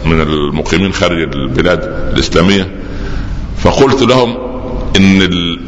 [0.06, 2.76] من المقيمين خارج البلاد الإسلامية.
[3.64, 4.38] فقلت لهم
[4.96, 5.22] إن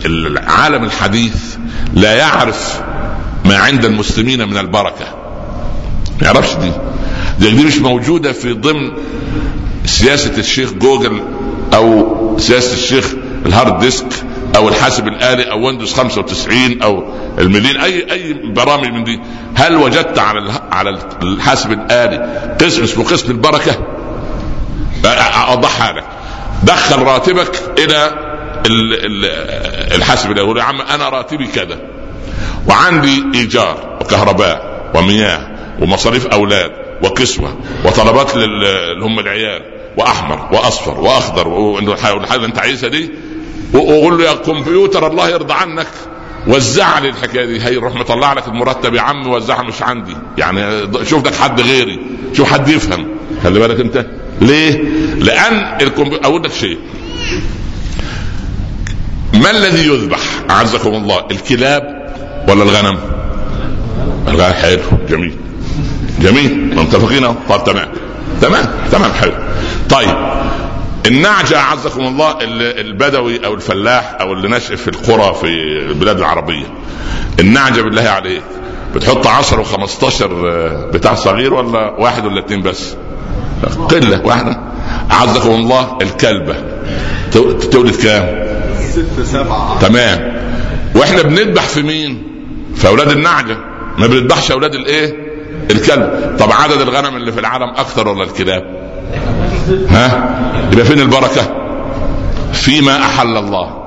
[0.05, 1.55] العالم الحديث
[1.93, 2.81] لا يعرف
[3.45, 5.05] ما عند المسلمين من البركة.
[6.21, 6.71] ما يعرفش دي.
[7.39, 8.91] دي, دي مش موجودة في ضمن
[9.85, 11.21] سياسة الشيخ جوجل
[11.73, 13.13] أو سياسة الشيخ
[13.45, 14.05] ال hard disk.
[14.55, 17.03] أو الحاسب الآلي أو Windows 95 أو
[17.39, 19.19] المليون أي أي برامج من دي.
[19.55, 22.17] هل وجدت على على الحاسب الآلي
[22.61, 23.75] قسم اسمه قسم البركة؟
[25.49, 26.03] اوضحها لك
[26.63, 28.11] دخل راتبك إلى
[29.95, 31.79] الحاسب الآلي يا عم أنا راتبي كذا
[32.69, 35.47] وعندي إيجار وكهرباء ومياه
[35.81, 36.71] ومصاريف أولاد
[37.03, 39.61] وكسوه وطلبات اللي هم العيال
[39.97, 43.11] وأحمر وأصفر وأخضر والحاجة اللي أنت عايزها دي
[43.73, 45.87] وقول له يا كمبيوتر الله يرضى عنك.
[46.47, 47.61] وزع لي الحكاية دي.
[47.61, 50.17] هي روح مطلع لك المرتب يا عم وزعها مش عندي.
[50.37, 51.99] يعني شوف لك حد غيري.
[52.33, 53.07] شوف حد يفهم.
[53.43, 54.05] خلي بالك انت.
[54.41, 54.81] ليه؟
[55.17, 56.77] لأن الكمبيوتر أقول لك شيء.
[59.33, 61.27] ما الذي يذبح؟ أعزكم الله.
[61.31, 62.13] الكلاب
[62.49, 62.97] ولا الغنم؟
[64.27, 64.79] الغنم حلو.
[65.09, 65.35] جميل.
[66.21, 66.75] جميل.
[66.75, 67.89] متفقين طب تمام.
[68.41, 68.65] تمام.
[68.91, 69.33] تمام حلو.
[69.89, 70.17] طيب.
[71.05, 72.37] النعجة أعزكم الله
[72.81, 75.47] البدوي أو الفلاح أو اللي نشأ في القرى في
[75.89, 76.65] البلاد العربية.
[77.39, 78.43] النعجة بالله عليك.
[78.95, 80.23] بتحط 10 و15
[80.93, 82.95] بتاع صغير ولا واحد ولا اثنين بس؟
[83.89, 84.59] قلة واحدة.
[85.11, 86.55] أعزكم الله الكلبة.
[87.71, 88.47] تولد كام؟
[88.89, 89.79] ستة سبعة.
[89.79, 90.37] تمام.
[90.95, 92.23] وإحنا بنذبح في مين؟
[92.75, 93.57] في أولاد النعجة.
[93.97, 95.15] ما بنذبحش أولاد الإيه؟
[95.71, 96.35] الكلب.
[96.39, 98.63] طب عدد الغنم اللي في العالم أكثر ولا الكلاب؟
[99.89, 101.53] ها؟ يبقى فين البركة؟
[102.53, 103.83] فيما أحل الله.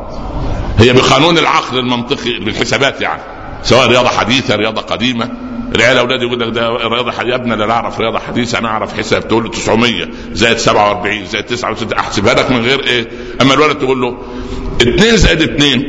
[0.79, 3.23] هي بقانون العقل المنطقي بالحسابات يعني.
[3.63, 5.31] سواء رياضة حديثة رياضة قديمة.
[5.75, 9.29] العيال أولادي يقول لك ده رياضة يا ابني لا أعرف رياضة حديثة أنا أعرف حساب.
[9.29, 13.09] تقول له 900 زائد 47 زائد 69 احسبها لك من غير إيه؟
[13.41, 14.19] أما الولد تقول له
[14.83, 15.83] 2 زائد 2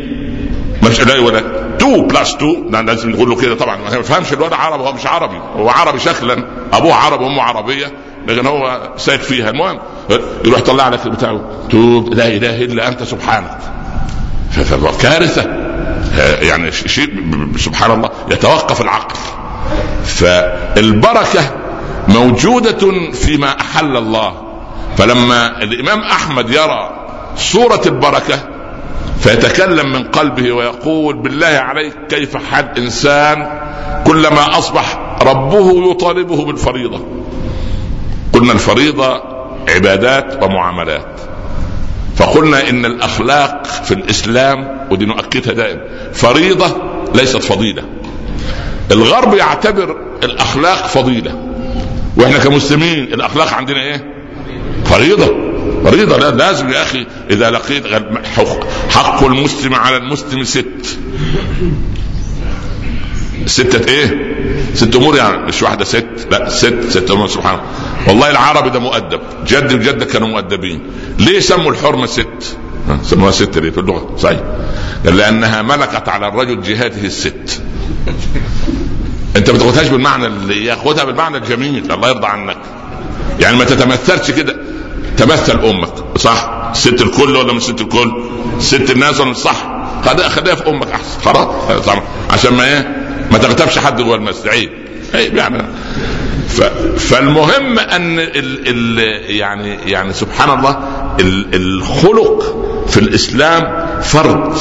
[0.83, 1.39] مش لا ولا
[1.77, 3.77] 2 بلس 2 لازم نقول له كده طبعا.
[3.77, 6.43] ما يفهمش الواد عربي هو مش عربي هو عربي شكلا.
[6.73, 7.91] أبوه عربي وامه عربية.
[8.27, 9.49] لكن هو سايق فيها.
[9.49, 9.79] المهم
[10.45, 13.57] يروح يطلع لك بتاعه توب لا إله إلا أنت سبحانك.
[15.01, 15.45] كارثة.
[16.41, 17.09] يعني شيء
[17.57, 19.15] سبحان الله يتوقف العقل.
[20.03, 21.55] فالبركة
[22.07, 24.33] موجودة فيما أحل الله.
[24.97, 28.39] فلما الإمام أحمد يرى صورة البركة
[29.19, 33.61] فيتكلم من قلبه ويقول بالله عليك كيف حال إنسان
[34.07, 37.05] كلما أصبح ربه يطالبه بالفريضة؟
[38.41, 39.23] قلنا الفريضة
[39.69, 41.21] عبادات ومعاملات.
[42.15, 45.81] فقلنا إن الأخلاق في الإسلام ودي نؤكدها دائما
[46.13, 46.75] فريضة
[47.15, 47.83] ليست فضيلة.
[48.91, 51.51] الغرب يعتبر الأخلاق فضيلة.
[52.17, 54.13] وإحنا كمسلمين الأخلاق عندنا إيه؟
[54.85, 55.27] فريضة.
[55.83, 56.17] فريضة.
[56.17, 57.83] لا لازم يا أخي إذا لقيت
[58.89, 60.99] حق المسلم على المسلم ست.
[63.45, 64.30] ستة إيه؟
[64.73, 67.65] ست أمور يعني مش واحدة ست لا ست ست أمور سبحان الله.
[68.07, 70.81] والله العربي ده مؤدب جد الجد كانوا مؤدبين.
[71.19, 72.57] ليه سموا الحرمة ست؟
[73.03, 74.39] سموها ست ليه؟ في اللغة صحيح.
[75.05, 77.61] قال لأنها ملكت على الرجل جهاته الست.
[79.35, 82.57] أنت ما تاخدهاش بالمعنى اللي ياخدها بالمعنى الجميل الله يرضى عنك.
[83.39, 84.55] يعني ما تتمثلش كده.
[85.17, 88.11] تمثل أمك صح؟ ست الكل ولا مش ست الكل؟
[88.59, 91.21] ست الناس ولا مش صح؟ خليها في أمك أحسن.
[91.25, 91.47] خلاص
[92.29, 93.00] عشان ما إيه؟
[93.31, 94.69] ما تغتابش حد جوه المسجد عيب
[95.13, 95.63] عيب يعني
[96.47, 96.61] ف...
[96.97, 98.67] فالمهم أن ال...
[98.67, 98.99] ال...
[99.35, 100.77] يعني يعني سبحان الله
[101.19, 101.55] ال...
[101.55, 102.43] الخلق
[102.87, 104.57] في الإسلام فرض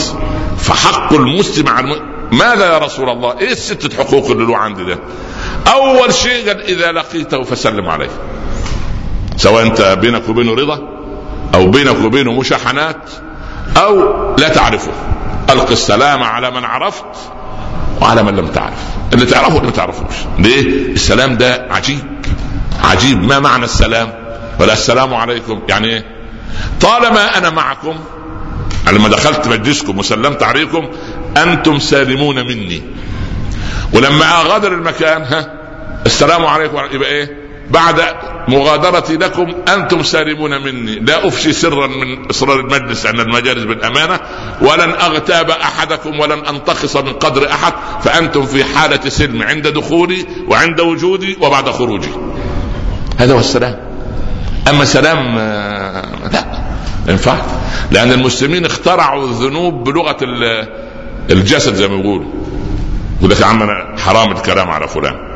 [0.58, 1.96] فحق المسلم على الم...
[2.32, 4.98] ماذا يا رسول الله؟ إيه الستة حقوق اللي له عندي ده؟
[5.72, 8.10] أول شيء قال إذا لقيته فسلم عليه.
[9.36, 10.78] سواء أنت بينك وبينه رضا
[11.54, 13.10] أو بينك وبينه مشاحنات
[13.76, 13.96] أو
[14.36, 14.92] لا تعرفه.
[15.50, 17.04] الق السلام على من عرفت
[18.00, 18.78] وعلى من لم تعرف.
[19.12, 20.14] اللي تعرفه واللي ما تعرفوش.
[20.38, 22.04] ليه؟ السلام ده عجيب.
[22.84, 23.22] عجيب.
[23.22, 24.12] ما معنى السلام؟
[24.60, 25.62] ولا السلام عليكم.
[25.68, 26.04] يعني إيه؟
[26.80, 27.94] طالما أنا معكم
[28.92, 30.88] لما دخلت مجلسكم وسلمت عليكم
[31.36, 32.82] أنتم سالمون مني.
[33.92, 35.52] ولما أغادر المكان ها
[36.06, 36.78] السلام عليكم.
[36.92, 37.39] يبقى إيه؟
[37.70, 38.00] بعد
[38.48, 40.98] مغادرتي لكم أنتم سالمون مني.
[40.98, 44.20] لا أفشي سرا من اسرار المجلس عند المجالس بالأمانة
[44.60, 50.80] ولن أغتاب أحدكم ولن أنتقص من قدر أحد فأنتم في حالة سلم عند دخولي وعند
[50.80, 52.10] وجودي وبعد خروجي.
[53.18, 53.76] هذا هو السلام.
[54.68, 56.44] أما سلام آه، لا
[57.06, 57.38] ما ينفعش.
[57.90, 60.16] لأن المسلمين اخترعوا الذنوب بلغة
[61.30, 62.30] الجسد زي ما بيقولوا.
[63.18, 65.29] يقول لك يا عم أنا حرام الكلام على فلان.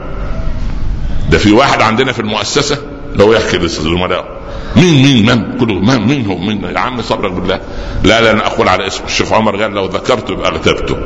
[1.31, 2.79] ده في واحد عندنا في المؤسسة
[3.15, 4.45] لو يحكي للزملاء
[4.77, 7.61] مين مين من؟ كله من مين هو مين يا عم صبرك بالله.
[8.05, 9.07] لا لا أنا أقول على اسمه.
[9.07, 10.97] الشيخ عمر قال لو ذكرته يبقى اغتبته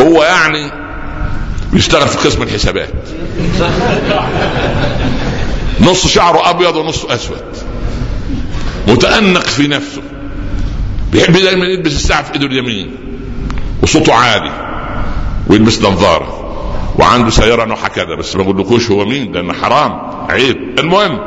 [0.00, 0.70] هو يعني
[1.72, 2.92] بيشتغل في قسم الحسابات.
[5.80, 7.42] نص شعره أبيض ونص أسود.
[8.88, 10.02] متأنق في نفسه.
[11.12, 12.96] بيحب دايما يلبس الساعة في إيده اليمين.
[13.82, 14.52] وصوته عالي.
[15.48, 16.47] ويلبس نظارة.
[16.98, 20.78] وعنده سيارة نوعها كذا بس ما بقولكوش هو مين لأن حرام عيب.
[20.78, 21.18] المهم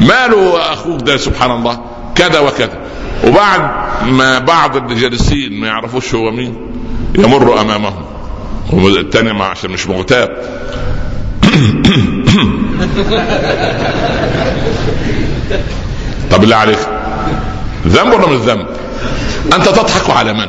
[0.00, 1.80] ماله أخوك ده؟ سبحان الله.
[2.14, 2.78] كذا وكذا.
[3.26, 3.70] وبعد
[4.04, 6.56] ما بعض الجالسين ما يعرفوش هو مين
[7.18, 8.04] يمر أمامهم.
[8.72, 10.28] والثاني ما عشان مش مغتاب.
[16.30, 16.78] طب بالله عليك.
[17.86, 18.66] ذنب ولا مش ذنب؟
[19.54, 20.48] أنت تضحك على من؟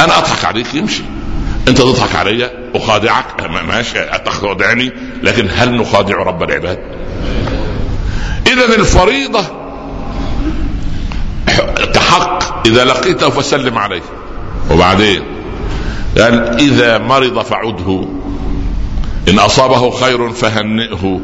[0.00, 1.02] أنا أضحك عليك يمشي.
[1.68, 4.92] انت تضحك علي اخادعك ماشي تخادعني
[5.22, 6.78] لكن هل نخادع رب العباد؟
[8.46, 9.44] اذا الفريضة
[11.94, 14.02] كحق إذا لقيته فسلم عليه.
[14.70, 15.22] وبعدين؟
[16.18, 18.08] قال إذا مرض فعده.
[19.28, 21.20] إن أصابه خير فهنئه.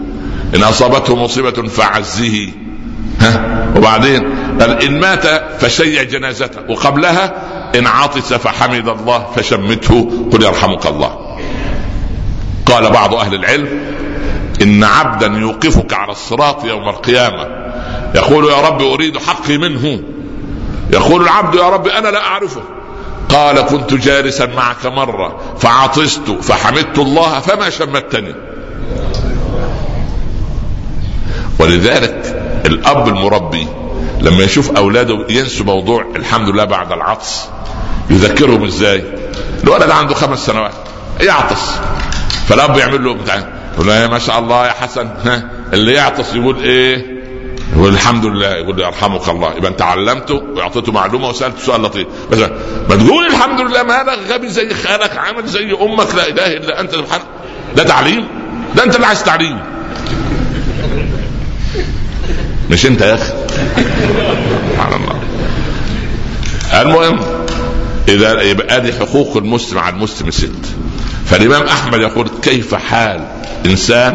[0.54, 2.48] إن أصابته مصيبة فعزه.
[3.20, 4.22] ها؟ وبعدين؟
[4.60, 5.26] قال إن مات
[5.60, 6.60] فشيع جنازته.
[6.68, 7.34] وقبلها
[7.74, 11.38] إن عطس فحمد الله فشمته قل يرحمك الله.
[12.66, 13.68] قال بعض أهل العلم
[14.62, 17.46] إن عبدا يوقفك على الصراط يوم القيامة.
[18.14, 20.00] يقول يا رب أريد حقي منه.
[20.92, 22.62] يقول العبد يا رب أنا لا أعرفه.
[23.28, 28.34] قال كنت جالسا معك مرة فعطست فحمدت الله فما شمتني.
[31.58, 33.68] ولذلك الأب المربي
[34.20, 37.44] لما يشوف أولاده ينسوا موضوع الحمد لله بعد العطس
[38.10, 39.04] يذكرهم إزاي؟
[39.64, 40.72] الولد عنده خمس سنوات
[41.20, 41.70] يعطس.
[42.48, 43.34] فالأب يعمل له بتاع
[43.74, 47.16] يقول له ما شاء الله يا حسن ها؟ اللي يعطس يقول إيه؟
[47.76, 49.52] يقول الحمد لله يقول يرحمك الله.
[49.56, 52.06] يبقى أنت علمته وأعطيته معلومة وسألته سؤال لطيف.
[52.30, 52.38] بس
[52.90, 56.94] ما تقول الحمد لله مالك غبي زي خالك عامل زي أمك لا إله إلا أنت
[56.94, 57.24] سبحانك
[57.76, 58.28] ده تعليم؟
[58.76, 59.58] ده أنت اللي عايز تعليم.
[62.70, 63.32] مش أنت يا أخي؟
[63.74, 65.20] سبحان الله.
[66.82, 67.18] المهم
[68.08, 70.50] إذا يبقى ادي حقوق المسلم على المسلم ست.
[71.26, 73.20] فالإمام أحمد يقول كيف حال
[73.66, 74.14] إنسان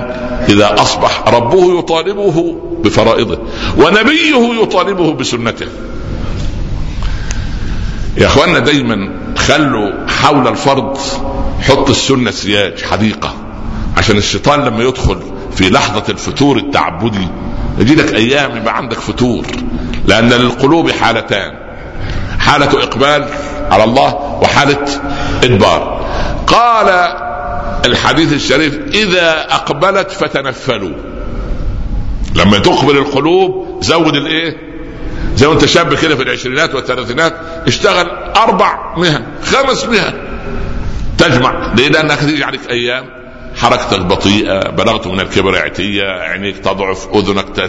[0.49, 3.39] إذا أصبح ربه يطالبه بفرائضه
[3.77, 5.67] ونبيه يطالبه بسنته؟
[8.17, 10.97] يا اخوانا دايما خلوا حول الفرض
[11.61, 13.33] حط السنة سياج حديقة
[13.97, 15.17] عشان الشيطان لما يدخل
[15.55, 17.27] في لحظة الفتور التعبدي
[17.79, 19.45] يجي لك أيام يبقى عندك فتور.
[20.07, 21.51] لأن للقلوب حالتان.
[22.39, 23.25] حالة إقبال
[23.71, 24.87] على الله وحالة
[25.43, 26.05] إدبار.
[26.47, 26.89] قال
[27.85, 30.95] الحديث الشريف إذا أقبلت فتنفلوا.
[32.35, 34.57] لما تقبل القلوب زود الإيه؟
[35.35, 37.33] زي ما انت شاب كده في العشرينات والثلاثينات
[37.67, 40.13] اشتغل أربع مهن خمس مهن.
[41.17, 41.73] تجمع.
[41.73, 43.20] ليه؟ لأنك تيجي عليك أيام.
[43.61, 47.59] حركتك بطيئة بلغت من الكبر عتية عينيك تضعف أذنك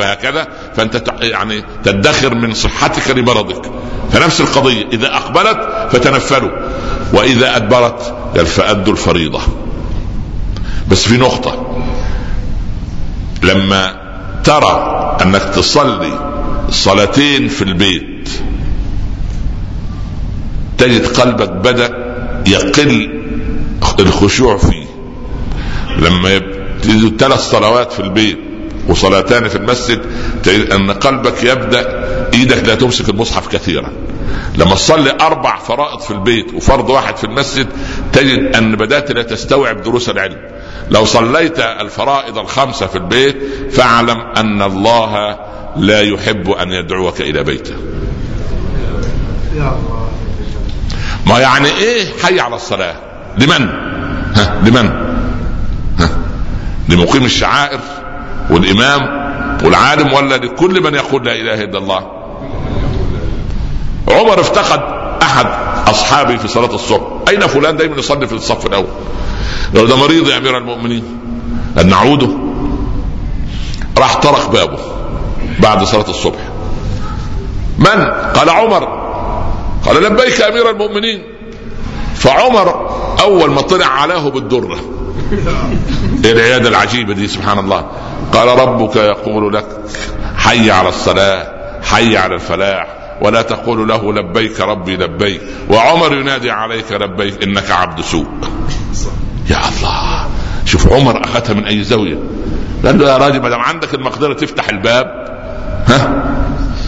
[0.00, 3.70] هكذا فأنت يعني تدخر من صحتك لمرضك.
[4.12, 6.50] فنفس القضية إذا أقبلت فتنفلوا
[7.12, 9.40] وإذا أدبرت قال فأدوا الفريضة.
[10.90, 11.82] بس في نقطة
[13.42, 13.96] لما
[14.44, 16.12] ترى أنك تصلي
[16.70, 18.30] صلاتين في البيت
[20.78, 21.90] تجد قلبك بدأ
[22.46, 23.22] يقل
[24.00, 24.85] الخشوع فيه.
[25.98, 26.38] لما
[26.82, 28.38] تجد ثلاث صلوات في البيت
[28.88, 30.00] وصلاتان في المسجد
[30.42, 33.92] تجد أن قلبك يبدأ إيدك لا تمسك المصحف كثيرا.
[34.56, 37.66] لما تصلي أربع فرائض في البيت وفرض واحد في المسجد
[38.12, 40.38] تجد أن بدأت لا تستوعب دروس العلم.
[40.90, 43.36] لو صليت الفرائض الخمسة في البيت
[43.72, 45.38] فاعلم أن الله
[45.76, 47.74] لا يحب أن يدعوك إلى بيته.
[51.26, 52.94] ما يعني إيه حي على الصلاة؟
[53.38, 53.68] لمن؟
[54.34, 55.05] ها لمن؟
[56.88, 57.80] لمقيم الشعائر
[58.50, 59.26] والإمام
[59.64, 62.06] والعالم ولا لكل من يقول لا إله إلا الله.
[64.08, 64.80] عمر افتقد
[65.22, 65.46] أحد
[65.88, 67.06] أصحابه في صلاة الصبح.
[67.28, 68.86] أين فلان؟ دايما يصلي في الصف الأول.
[69.74, 71.04] لو ده مريض يا أمير المؤمنين.
[71.80, 72.28] ان نعوده؟
[73.98, 74.78] راح طرق بابه
[75.58, 76.40] بعد صلاة الصبح.
[77.78, 78.84] من؟ قال عمر.
[79.86, 81.22] قال لبيك أمير المؤمنين.
[82.14, 84.78] فعمر أول ما طلع علاه بالدرة
[86.24, 87.86] إيه العيادة العجيبة دي سبحان الله.
[88.32, 89.66] قال ربك يقول لك
[90.36, 91.52] حي على الصلاة
[91.82, 92.86] حي على الفلاح
[93.22, 95.40] ولا تقول له لبيك ربي لبيك
[95.70, 98.26] وعمر ينادي عليك لبيك إنك عبد سوء.
[99.50, 100.26] يا الله.
[100.64, 102.18] شوف عمر أخذها من أي زاوية؟
[102.84, 105.06] قال له يا راجل ما دام عندك المقدرة تفتح الباب.
[105.88, 106.24] ها؟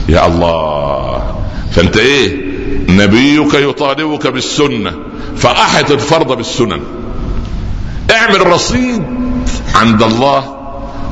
[0.08, 1.42] يا الله.
[1.72, 2.48] فأنت إيه؟
[2.88, 4.92] نبيك يطالبك بالسنة
[5.36, 6.80] فاحط الفرض بالسنن.
[8.18, 9.04] اعمل رصيد
[9.74, 10.56] عند الله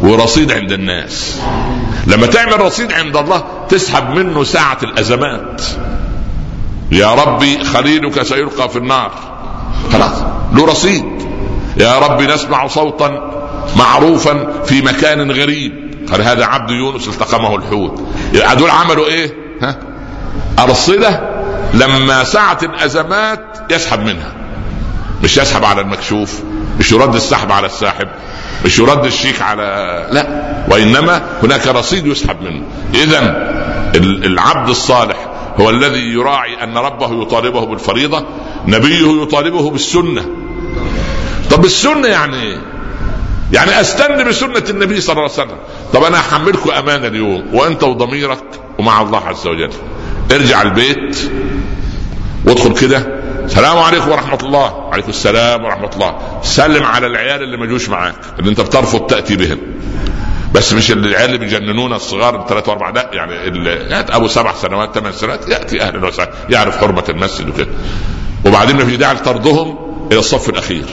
[0.03, 1.41] ورصيد عند الناس.
[2.07, 5.63] لما تعمل رصيد عند الله تسحب منه ساعة الأزمات.
[6.93, 9.13] يا ربي خليلك سيلقى في النار.
[9.93, 10.23] خلاص
[10.55, 11.05] له رصيد.
[11.77, 13.31] يا ربي نسمع صوتا
[13.77, 15.73] معروفا في مكان غريب.
[16.11, 18.03] قال هذا عبد يونس التقمه الحوت.
[18.59, 19.77] دول عملوا إيه؟ ها؟
[20.59, 21.31] أرصدة
[21.75, 24.46] لما ساعة الأزمات يسحب منها.
[25.25, 26.41] مش يسحب على المكشوف
[26.79, 28.09] مش يرد السحب على الساحب
[28.65, 29.63] مش يرد الشيك على
[30.13, 30.27] لا
[30.71, 32.63] وإنما هناك رصيد يسحب منه.
[32.95, 33.21] اذا
[33.97, 35.29] العبد الصالح
[35.61, 38.27] هو الذي يراعي أن ربه يطالبه بالفريضة
[38.67, 40.27] نبيه يطالبه بالسنة.
[41.51, 42.59] طب السنة يعني إيه؟
[43.53, 45.59] يعني استنى بسنة النبي صلى الله عليه وسلم.
[45.93, 48.45] طب أنا هحملكم امانه اليوم وأنت وضميرك
[48.79, 49.71] ومع الله عز وجل.
[50.33, 51.31] ارجع البيت
[52.47, 53.07] وادخل كده
[53.47, 54.75] السلام عليكم ورحمة الله.
[54.75, 56.41] وعليكم السلام ورحمة الله.
[56.43, 59.59] سلم على العيال اللي ما جوش معاك اللي انت بترفض تأتي بهم.
[60.53, 63.35] بس مش العيال اللي بيجننون الصغار ثلاثة واربعة لا يعني
[64.17, 67.69] أبو سبع سنوات ثمان سنوات يأتي أهلا وسهلا يعرف حرمة المسجد وكده.
[68.47, 69.79] وبعدين ما داعي لطردهم
[70.13, 70.85] إلى الصف الأخير.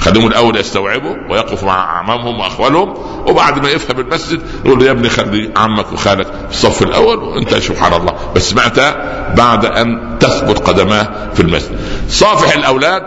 [0.00, 2.94] خليهم الأول يستوعبوا ويقفوا مع أعمامهم واخوالهم
[3.26, 7.54] وبعد ما يفهم المسجد يقول له يا ابني خلي عمك وخالك في الصف الأول وأنت
[7.54, 8.14] سبحان الله.
[8.36, 8.94] بس متى
[9.36, 11.78] بعد أن تثبت قدماه في المسجد.
[12.08, 13.02] صافح الأولاد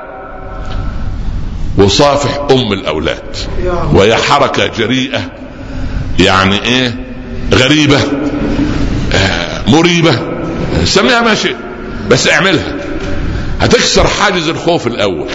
[1.77, 3.35] وصافح أم الأولاد.
[3.93, 5.21] وهي حركة جريئة
[6.19, 6.95] يعني إيه؟
[7.53, 7.99] غريبة
[9.13, 10.19] آه مريبة.
[10.85, 11.55] سميها ما شئت
[12.09, 12.75] بس اعملها.
[13.61, 15.27] هتكسر حاجز الخوف الأول.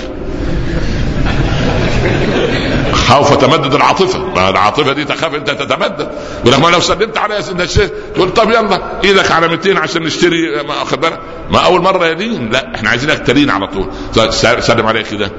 [3.09, 4.19] خوف تمدد العاطفة.
[4.19, 6.09] ما العاطفة دي تخاف انت تتمدد.
[6.41, 10.03] يقول لك ما لو سلمت عليها سيدنا الشيخ تقول طب يلا إيدك على 200 عشان
[10.03, 13.91] نشتري ما اخد بالك؟ ما أول مرة يدين لا إحنا عايزينك تلين على طول.
[14.63, 15.33] سلم عليك كده.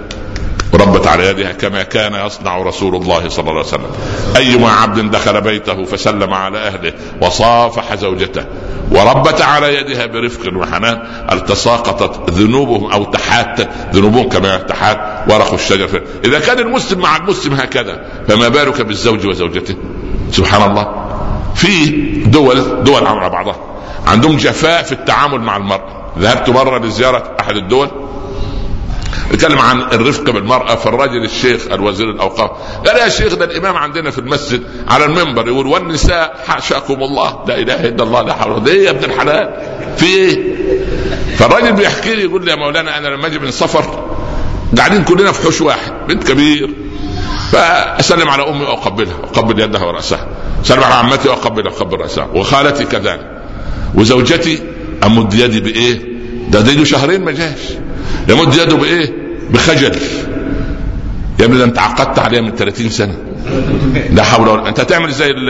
[0.74, 3.92] وربت على يدها كما كان يصنع رسول الله صلى الله عليه وسلم.
[4.36, 8.46] أيما عبد دخل بيته فسلم على أهله وصافح زوجته.
[8.92, 11.28] وربت على يدها برفق وحنان.
[11.32, 18.06] التساقطت ذنوبهم أو تحات ذنوبهم كما تحات ورق الشجر إذا كان المسلم مع المسلم هكذا
[18.28, 19.76] فما بالك بالزوج وزوجته؟
[20.32, 21.06] سبحان الله.
[21.56, 21.86] في
[22.26, 23.56] دول دول على بعضها.
[24.08, 27.90] عندهم جفاء في التعامل مع المرأة ذهبت مرة لزيارة أحد الدول.
[29.34, 32.50] يتكلم عن الرفق بالمرأة فالراجل الشيخ الوزير الأوقاف
[32.88, 37.44] قال يا شيخ ده الإمام عندنا في المسجد على المنبر يقول والنساء حاشاكم الله.
[37.48, 39.54] لا إله إلا الله لا حول ولا يا ابن الحلال؟
[39.98, 40.56] في إيه؟
[41.38, 44.09] فالراجل بيحكي لي يقول لي يا مولانا أنا لما أجي من سفر
[44.78, 46.70] قاعدين كلنا في حوش واحد بنت كبير.
[47.52, 50.28] فأسلم على أمي وأقبلها أقبل يدها ورأسها.
[50.66, 52.26] اسلم على عمتي وأقبلها واقبل رأسها.
[52.26, 53.42] وخالتي كذلك.
[53.96, 54.60] وزوجتي
[55.06, 56.02] أمد يدي بإيه؟
[56.50, 57.60] ده دي شهرين ما جاش.
[58.30, 59.14] يمد يده بإيه؟
[59.50, 59.96] بخجل.
[61.40, 63.18] يا ابني ده أنت عقدت عليها من 30 سنة.
[64.12, 65.50] لا حول ولا أنت هتعمل زي ال...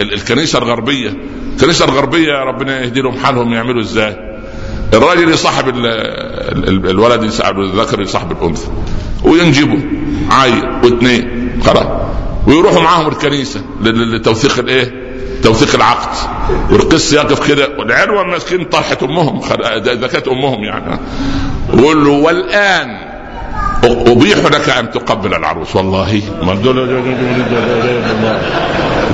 [0.00, 0.12] ال...
[0.14, 1.16] الكنيسة الغربية؟
[1.56, 4.27] الكنيسة الغربية ربنا يهدي لهم حالهم يعملوا إزاي؟
[4.94, 5.86] الراجل يصاحب ال...
[5.86, 6.90] ال...
[6.90, 8.68] الولد يصاحب الذكر يصاحب الأنثى.
[9.24, 9.78] وينجبوا
[10.30, 11.86] عيل واثنين خلاص.
[12.46, 15.08] ويروحوا معاهم الكنيسة لتوثيق الإيه؟
[15.42, 16.16] توثيق العقد.
[16.70, 19.40] والقس يقف كده والعروة المسكين طاحت أمهم
[20.08, 20.98] كانت أمهم يعني.
[21.74, 23.08] يقول له والآن
[23.84, 25.76] أبيح لك أن تقبل العروس.
[25.76, 26.22] والله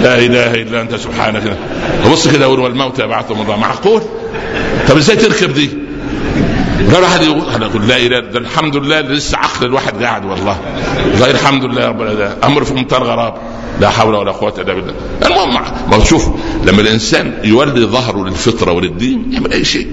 [0.02, 1.56] لا إله إلا أنت سبحانك.
[2.12, 4.02] بص كده والموت يبعثهم الله معقول؟
[4.88, 5.70] طب إزاي تركب دي؟
[6.92, 10.56] لا واحد يقول أنا أقول لا إله ده الحمد لله لسه عقل الواحد قاعد والله.
[11.12, 12.02] والله الحمد لله رب
[12.44, 13.36] أمر في منتهى الغرابة.
[13.80, 14.94] لا حول ولا قوة إلا بالله.
[15.26, 15.60] المهم
[15.90, 16.28] ما شوف
[16.66, 19.88] لما الإنسان يولي ظهره للفطرة وللدين يعمل أي شيء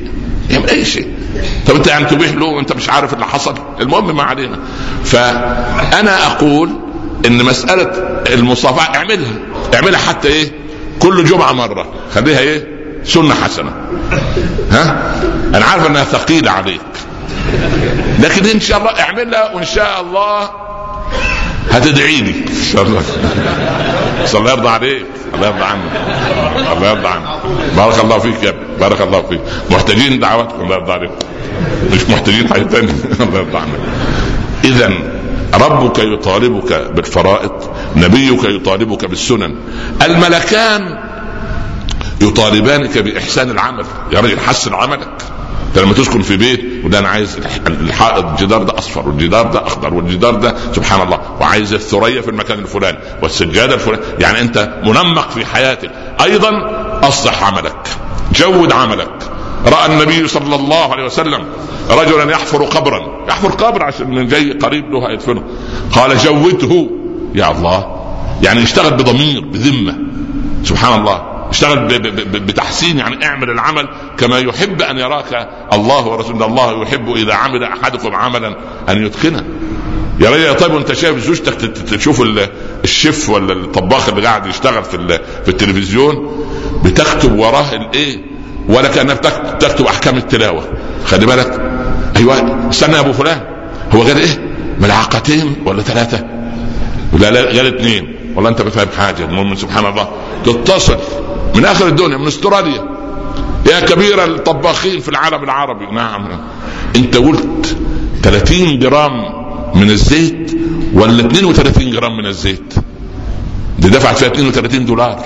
[0.50, 1.08] يعمل أي شيء.
[1.68, 4.60] طب أنت يعني تبيح له وأنت مش عارف اللي حصل؟ المهم ما علينا.
[5.06, 6.70] فأنا أقول
[7.26, 7.92] إن مسألة
[8.34, 9.34] المصافحة اعملها.
[9.74, 10.52] اعملها حتى إيه؟
[11.00, 11.88] كل جمعة مرة.
[12.16, 12.68] خليها إيه؟
[13.04, 13.72] سنة حسنة.
[14.72, 15.14] ها؟
[15.56, 16.82] أنا عارف إنها ثقيلة عليك.
[18.20, 20.50] لكن إن شاء الله اعملها وإن شاء الله
[21.72, 22.32] هتدعي لي.
[22.32, 23.02] إن شاء الله.
[24.34, 25.06] الله يرضى عليك.
[25.36, 25.92] الله يرضى عنك.
[26.78, 27.28] الله يرضى عنك.
[27.78, 29.42] بارك الله فيك يا ابني بارك الله فيك.
[29.72, 30.62] محتاجين دعواتكم.
[30.62, 31.16] الله يرضى عليكم
[31.94, 32.92] مش محتاجين حاجة ثانية
[33.26, 33.80] الله يرضى عنك.
[34.64, 34.92] اذا
[35.54, 37.52] ربك يطالبك بالفرائض
[37.96, 39.56] نبيك يطالبك بالسنن.
[40.06, 41.11] الملكان
[42.22, 43.86] يطالبانك بإحسان العمل.
[44.12, 45.10] يا رجل حسن عملك.
[45.68, 49.94] انت لما تسكن في بيت وده أنا عايز الحائط الجدار ده أصفر والجدار ده أخضر
[49.94, 51.20] والجدار ده سبحان الله.
[51.40, 55.92] وعايز الثريا في المكان الفلاني والسجادة الفلاني يعني أنت منمق في حياتك.
[56.24, 56.52] أيضا
[57.04, 57.88] أصلح عملك.
[58.36, 59.14] جود عملك.
[59.66, 61.46] رأى النبي صلى الله عليه وسلم
[61.90, 63.26] رجلا يحفر قبرا.
[63.30, 65.44] يحفر قبر عشان جاي قريب له هيدفنه.
[65.96, 66.90] قال جوده
[67.36, 68.02] يا الله.
[68.44, 69.96] يعني اشتغل بضمير بذمة.
[70.64, 71.31] سبحان الله.
[71.52, 72.00] اشتغل
[72.40, 76.46] بتحسين يعني اعمل العمل كما يحب أن يراك الله ورسوله.
[76.46, 78.56] الله يحب إذا عمل أحدكم عملا
[78.90, 79.46] أن يتقنه.
[80.20, 81.54] يا رجل طيب وأنت شايف زوجتك
[81.90, 82.22] تشوف
[82.84, 86.46] الشيف ولا الطباخ اللي قاعد يشتغل في في التلفزيون
[86.84, 88.26] بتكتب وراه الإيه؟
[88.70, 89.16] ولا كأنها
[89.60, 90.64] تكتب أحكام التلاوة.
[91.06, 91.62] خلي بالك.
[92.16, 93.42] أيوه استنى يا أبو فلان.
[93.92, 96.28] هو قال إيه؟ ملعقتين ولا ثلاثة؟
[97.20, 98.16] لا لا قال اثنين.
[98.36, 100.08] والله انت بفهم حاجة المهم سبحان الله
[100.46, 100.98] تتصل
[101.56, 102.84] من آخر الدنيا من أستراليا.
[103.72, 105.86] يا كبير الطباخين في العالم العربي.
[105.86, 106.28] نعم.
[106.96, 107.78] انت قلت
[108.24, 109.24] 30 جرام
[109.76, 110.52] من الزيت
[110.94, 112.74] ولا 32 جرام من الزيت.
[113.80, 115.20] دي دفعت فيها 32 دولار.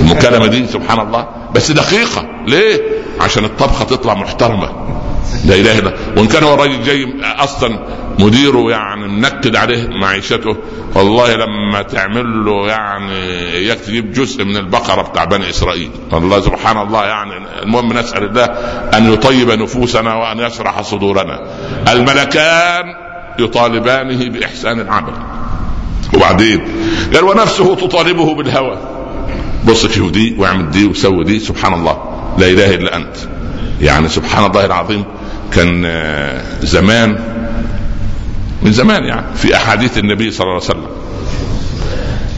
[0.00, 1.26] المكالمة دي سبحان الله.
[1.54, 2.26] بس دقيقة.
[2.46, 2.80] ليه؟
[3.20, 4.68] عشان الطبخة تطلع محترمة.
[5.44, 7.78] لا إله إلا وإن كان هو الراجل جاي أصلا
[8.18, 10.56] مديره يعني منكد عليه معيشته
[10.94, 13.12] والله لما تعمل له يعني
[13.52, 15.90] اياك تجيب جزء من البقرة بتاع بني إسرائيل.
[16.12, 18.44] الله سبحان الله يعني المهم نسأل الله
[18.98, 21.40] أن يطيب نفوسنا وأن يشرح صدورنا.
[21.88, 22.84] الملكان
[23.38, 25.12] يطالبانه بإحسان العمل.
[26.14, 26.60] وبعدين
[27.14, 28.78] قال ونفسه تطالبه بالهوى.
[29.64, 31.98] بص شوف دي واعمل دي وسوي دي سبحان الله.
[32.38, 33.16] لا إله إلا أنت.
[33.80, 35.04] يعني سبحان الله العظيم
[35.52, 35.82] كان
[36.62, 37.18] زمان
[38.62, 40.86] من زمان يعني في أحاديث النبي صلى الله عليه وسلم.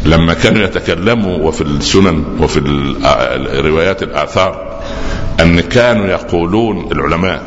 [0.04, 2.60] لما كانوا يتكلموا وفي السنن وفي
[3.64, 4.80] روايات الآثار
[5.40, 7.42] أن كانوا يقولون العلماء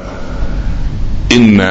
[1.31, 1.61] إن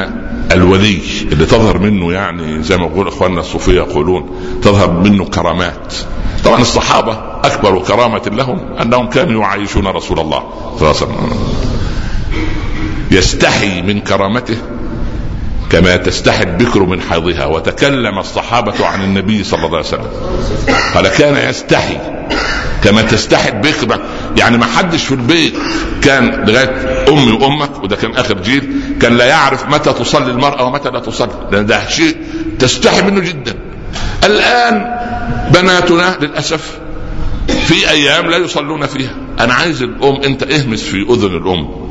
[0.51, 0.99] الولي
[1.31, 4.29] اللي تظهر منه يعني زي ما يقول إخواننا الصوفية يقولون
[4.61, 5.93] تظهر منه كرامات.
[6.45, 10.43] طبعا الصحابة أكبر كرامة لهم أنهم كانوا يعايشون رسول الله
[10.79, 11.39] صلى الله عليه وسلم.
[13.11, 14.57] يستحي من كرامته
[15.69, 20.07] كما تستحي البكر من حيضها وتكلم الصحابة عن النبي صلى الله عليه وسلم.
[20.93, 21.97] قال كان يستحي
[22.83, 24.01] كما تستحي البكر.
[24.37, 25.53] يعني ما حدش في البيت
[26.01, 30.89] كان لغاية أمي وأمك وده كان آخر جيل كان لا يعرف متى تصلي المرأة ومتى
[30.89, 31.49] لا تصلي.
[31.51, 32.17] لأن ده شيء
[32.59, 33.55] تستحي منه جدا.
[34.23, 34.85] الآن
[35.53, 36.79] بناتنا للأسف
[37.47, 39.15] في أيام لا يصلون فيها.
[39.39, 41.88] أنا عايز الأم أنت اهمس في أذن الأم.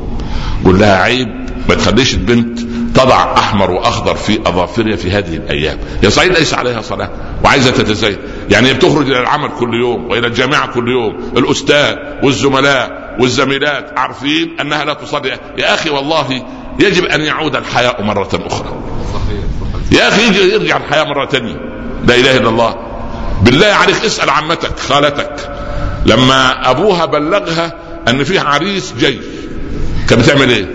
[0.65, 1.27] قول لها عيب
[1.69, 2.59] ما تخليش البنت
[2.95, 5.77] تضع أحمر وأخضر في أظافرها في هذه الأيام.
[6.03, 7.09] يا صعيد ليس عليها صلاة
[7.43, 8.17] وعايزة تتزين
[8.49, 11.31] يعني هي بتخرج إلى العمل كل يوم وإلى الجامعة كل يوم.
[11.37, 15.39] الأستاذ والزملاء والزميلات عارفين أنها لا تصلي.
[15.57, 16.43] يا أخي والله
[16.79, 18.83] يجب أن يعود الحياء مرة أخرى.
[19.91, 21.55] يا أخي يرجع الحياء مرة ثانية
[22.07, 22.75] لا إله إلا الله.
[23.41, 25.51] بالله عليك اسأل عمتك خالتك.
[26.05, 27.73] لما أبوها بلغها
[28.07, 29.19] أن فيه عريس جاي
[30.09, 30.65] كانت بتعمل إيه؟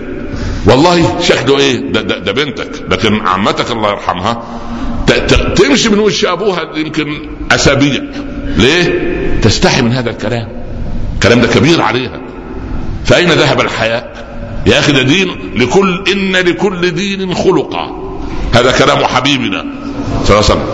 [0.67, 4.43] والله شكله إيه؟ ده, ده, ده بنتك لكن عمتك الله يرحمها
[5.55, 8.01] تمشي من وش أبوها يمكن أسابيع
[8.57, 10.47] ليه؟ تستحي من هذا الكلام
[11.15, 12.21] الكلام ده كبير عليها
[13.05, 14.25] فأين ذهب الحياء؟
[14.65, 18.11] يا أخي ده دين لكل إن لكل دين خلقا
[18.53, 19.65] هذا كلام حبيبنا
[20.25, 20.65] صلى الله عليه وسلم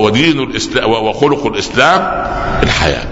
[0.00, 2.00] ودين الاسلام وخلق الإسلام
[2.62, 3.11] الحياء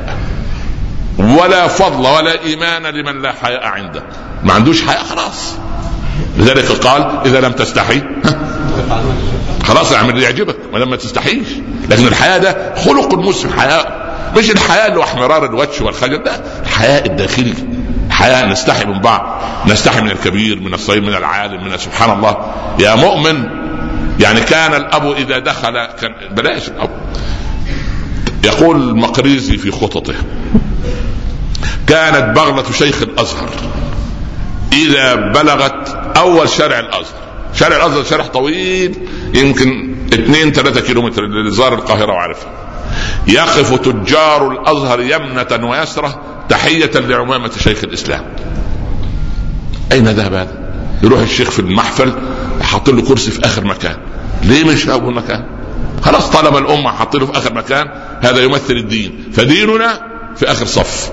[1.21, 4.03] ولا فضل ولا إيمان لمن لا حياء عنده.
[4.43, 5.55] ما عندوش حياء خلاص.
[6.39, 8.03] لذلك قال إذا لم تستحي
[9.65, 11.49] خلاص اعمل اللي يعجبك ما لما تستحيش.
[11.91, 14.11] لكن الحياء ده خلق المسلم حياء.
[14.37, 17.55] مش الحياء اللي هو احمرار الوجه والخجل ده الحياء الداخلي.
[18.11, 19.43] حياء نستحي من بعض.
[19.67, 22.37] نستحي من الكبير من الصغير من العالم من سبحان الله.
[22.79, 23.45] يا مؤمن
[24.21, 26.91] يعني كان الأب إذا دخل كان بلاش الأب.
[28.45, 30.15] يقول المقريزي في خططه
[31.87, 33.51] كانت بغلة شيخ الأزهر
[34.73, 37.21] إذا بلغت أول شارع الأزهر
[37.55, 38.97] شارع الأزهر شارع طويل
[39.35, 42.53] يمكن 2 3 كيلومتر اللي زار القاهرة وعرفها
[43.27, 48.25] يقف تجار الأزهر يمنة ويسرة تحية لعمامة شيخ الإسلام
[49.93, 50.71] أين ذهب هذا؟
[51.03, 52.13] يروح الشيخ في المحفل
[52.63, 53.97] حاط له كرسي في آخر مكان
[54.43, 55.60] ليه مش في أول مكان؟
[56.03, 57.89] خلاص طالما الأمة حاط له في آخر مكان
[58.21, 59.31] هذا يمثل الدين.
[59.33, 60.01] فديننا
[60.37, 61.13] في آخر صف.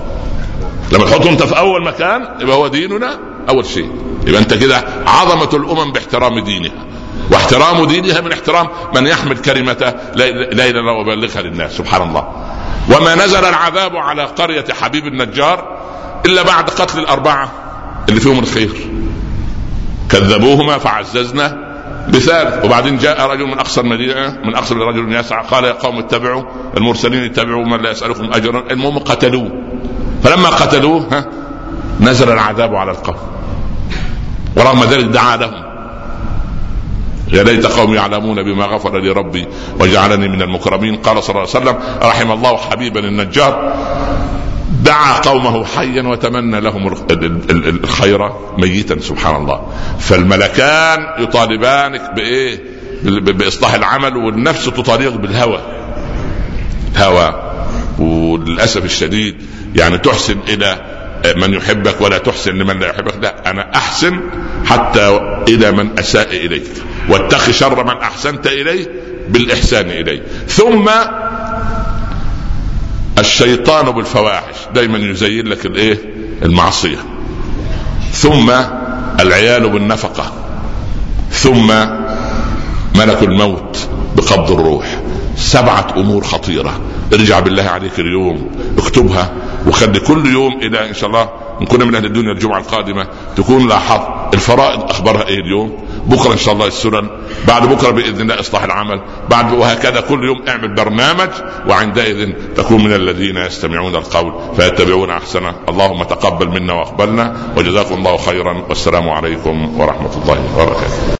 [0.92, 3.18] لما تحطه انت في أول مكان يبقى هو ديننا
[3.48, 3.92] أول شيء.
[4.26, 6.84] يبقى أنت كده عظمة الأمم باحترام دينها.
[7.30, 11.72] واحترام دينها من احترام من يحمل كلمة لا إله إلا الله ويبلغها للناس.
[11.72, 12.28] سبحان الله.
[12.96, 15.78] وما نزل العذاب على قرية حبيب النجار
[16.26, 17.52] إلا بعد قتل الأربعة
[18.08, 18.70] اللي فيهم الخير.
[20.10, 21.67] كذبوهما فعززنا
[22.08, 26.42] بثالث وبعدين جاء رجل من أقصى المدينة من أقصى رجل يسعى قال يا قوم اتبعوا
[26.76, 29.50] المرسلين اتبعوا من لا يسألكم اجرا المهم قتلوه.
[30.22, 31.24] فلما قتلوه ها
[32.00, 33.16] نزل العذاب على القوم.
[34.56, 35.68] ورغم ذلك دعا لهم.
[37.32, 39.46] يا ليت قوم يعلمون بما غفر لي ربي
[39.80, 40.96] وجعلني من المكرمين.
[40.96, 43.72] قال صلى الله عليه وسلم رحم الله حبيبا النجار.
[44.84, 46.94] دعا قومه حيا وتمنى لهم
[47.50, 49.72] الخير ميتا سبحان الله.
[50.00, 52.62] فالملكان يطالبانك بإيه؟
[53.02, 55.60] بإصلاح العمل والنفس تطالبك بالهوى.
[56.96, 57.54] هوى.
[57.98, 59.36] وللأسف الشديد
[59.74, 60.98] يعني تحسن إلى
[61.36, 63.14] من يحبك ولا تحسن لمن لا يحبك.
[63.22, 64.20] لا أنا أحسن
[64.64, 66.66] حتى إلى من أساء إليك.
[67.08, 68.86] واتق شر من أحسنت إليه
[69.28, 70.22] بالإحسان إليه.
[70.46, 70.90] ثم
[73.18, 74.56] الشيطان بالفواحش.
[74.74, 75.98] دايما يزين لك الإيه؟
[76.42, 76.98] المعصية.
[78.12, 78.52] ثم
[79.20, 80.32] العيال بالنفقة.
[81.30, 81.66] ثم
[82.94, 85.00] ملك الموت بقبض الروح.
[85.36, 86.80] سبعة أمور خطيرة.
[87.12, 88.50] ارجع بالله عليك اليوم.
[88.78, 89.32] اكتبها
[89.66, 91.28] وخلي كل يوم إلى إن شاء الله
[91.60, 93.06] إن كنا من أهل الدنيا الجمعة القادمة
[93.36, 97.08] تكون لاحظت الفرائض أخبارها إيه اليوم؟ بكرة إن شاء الله السنن
[97.48, 99.00] بعد بكرة بإذن الله إصلاح العمل
[99.30, 101.30] بعد وهكذا كل يوم اعمل برنامج
[101.68, 105.54] وعندئذ تكون من الذين يستمعون القول فيتبعون أحسنه.
[105.68, 111.16] اللهم تقبل منا وأقبلنا وجزاكم الله خيرا والسلام عليكم ورحمة الله وبركاته.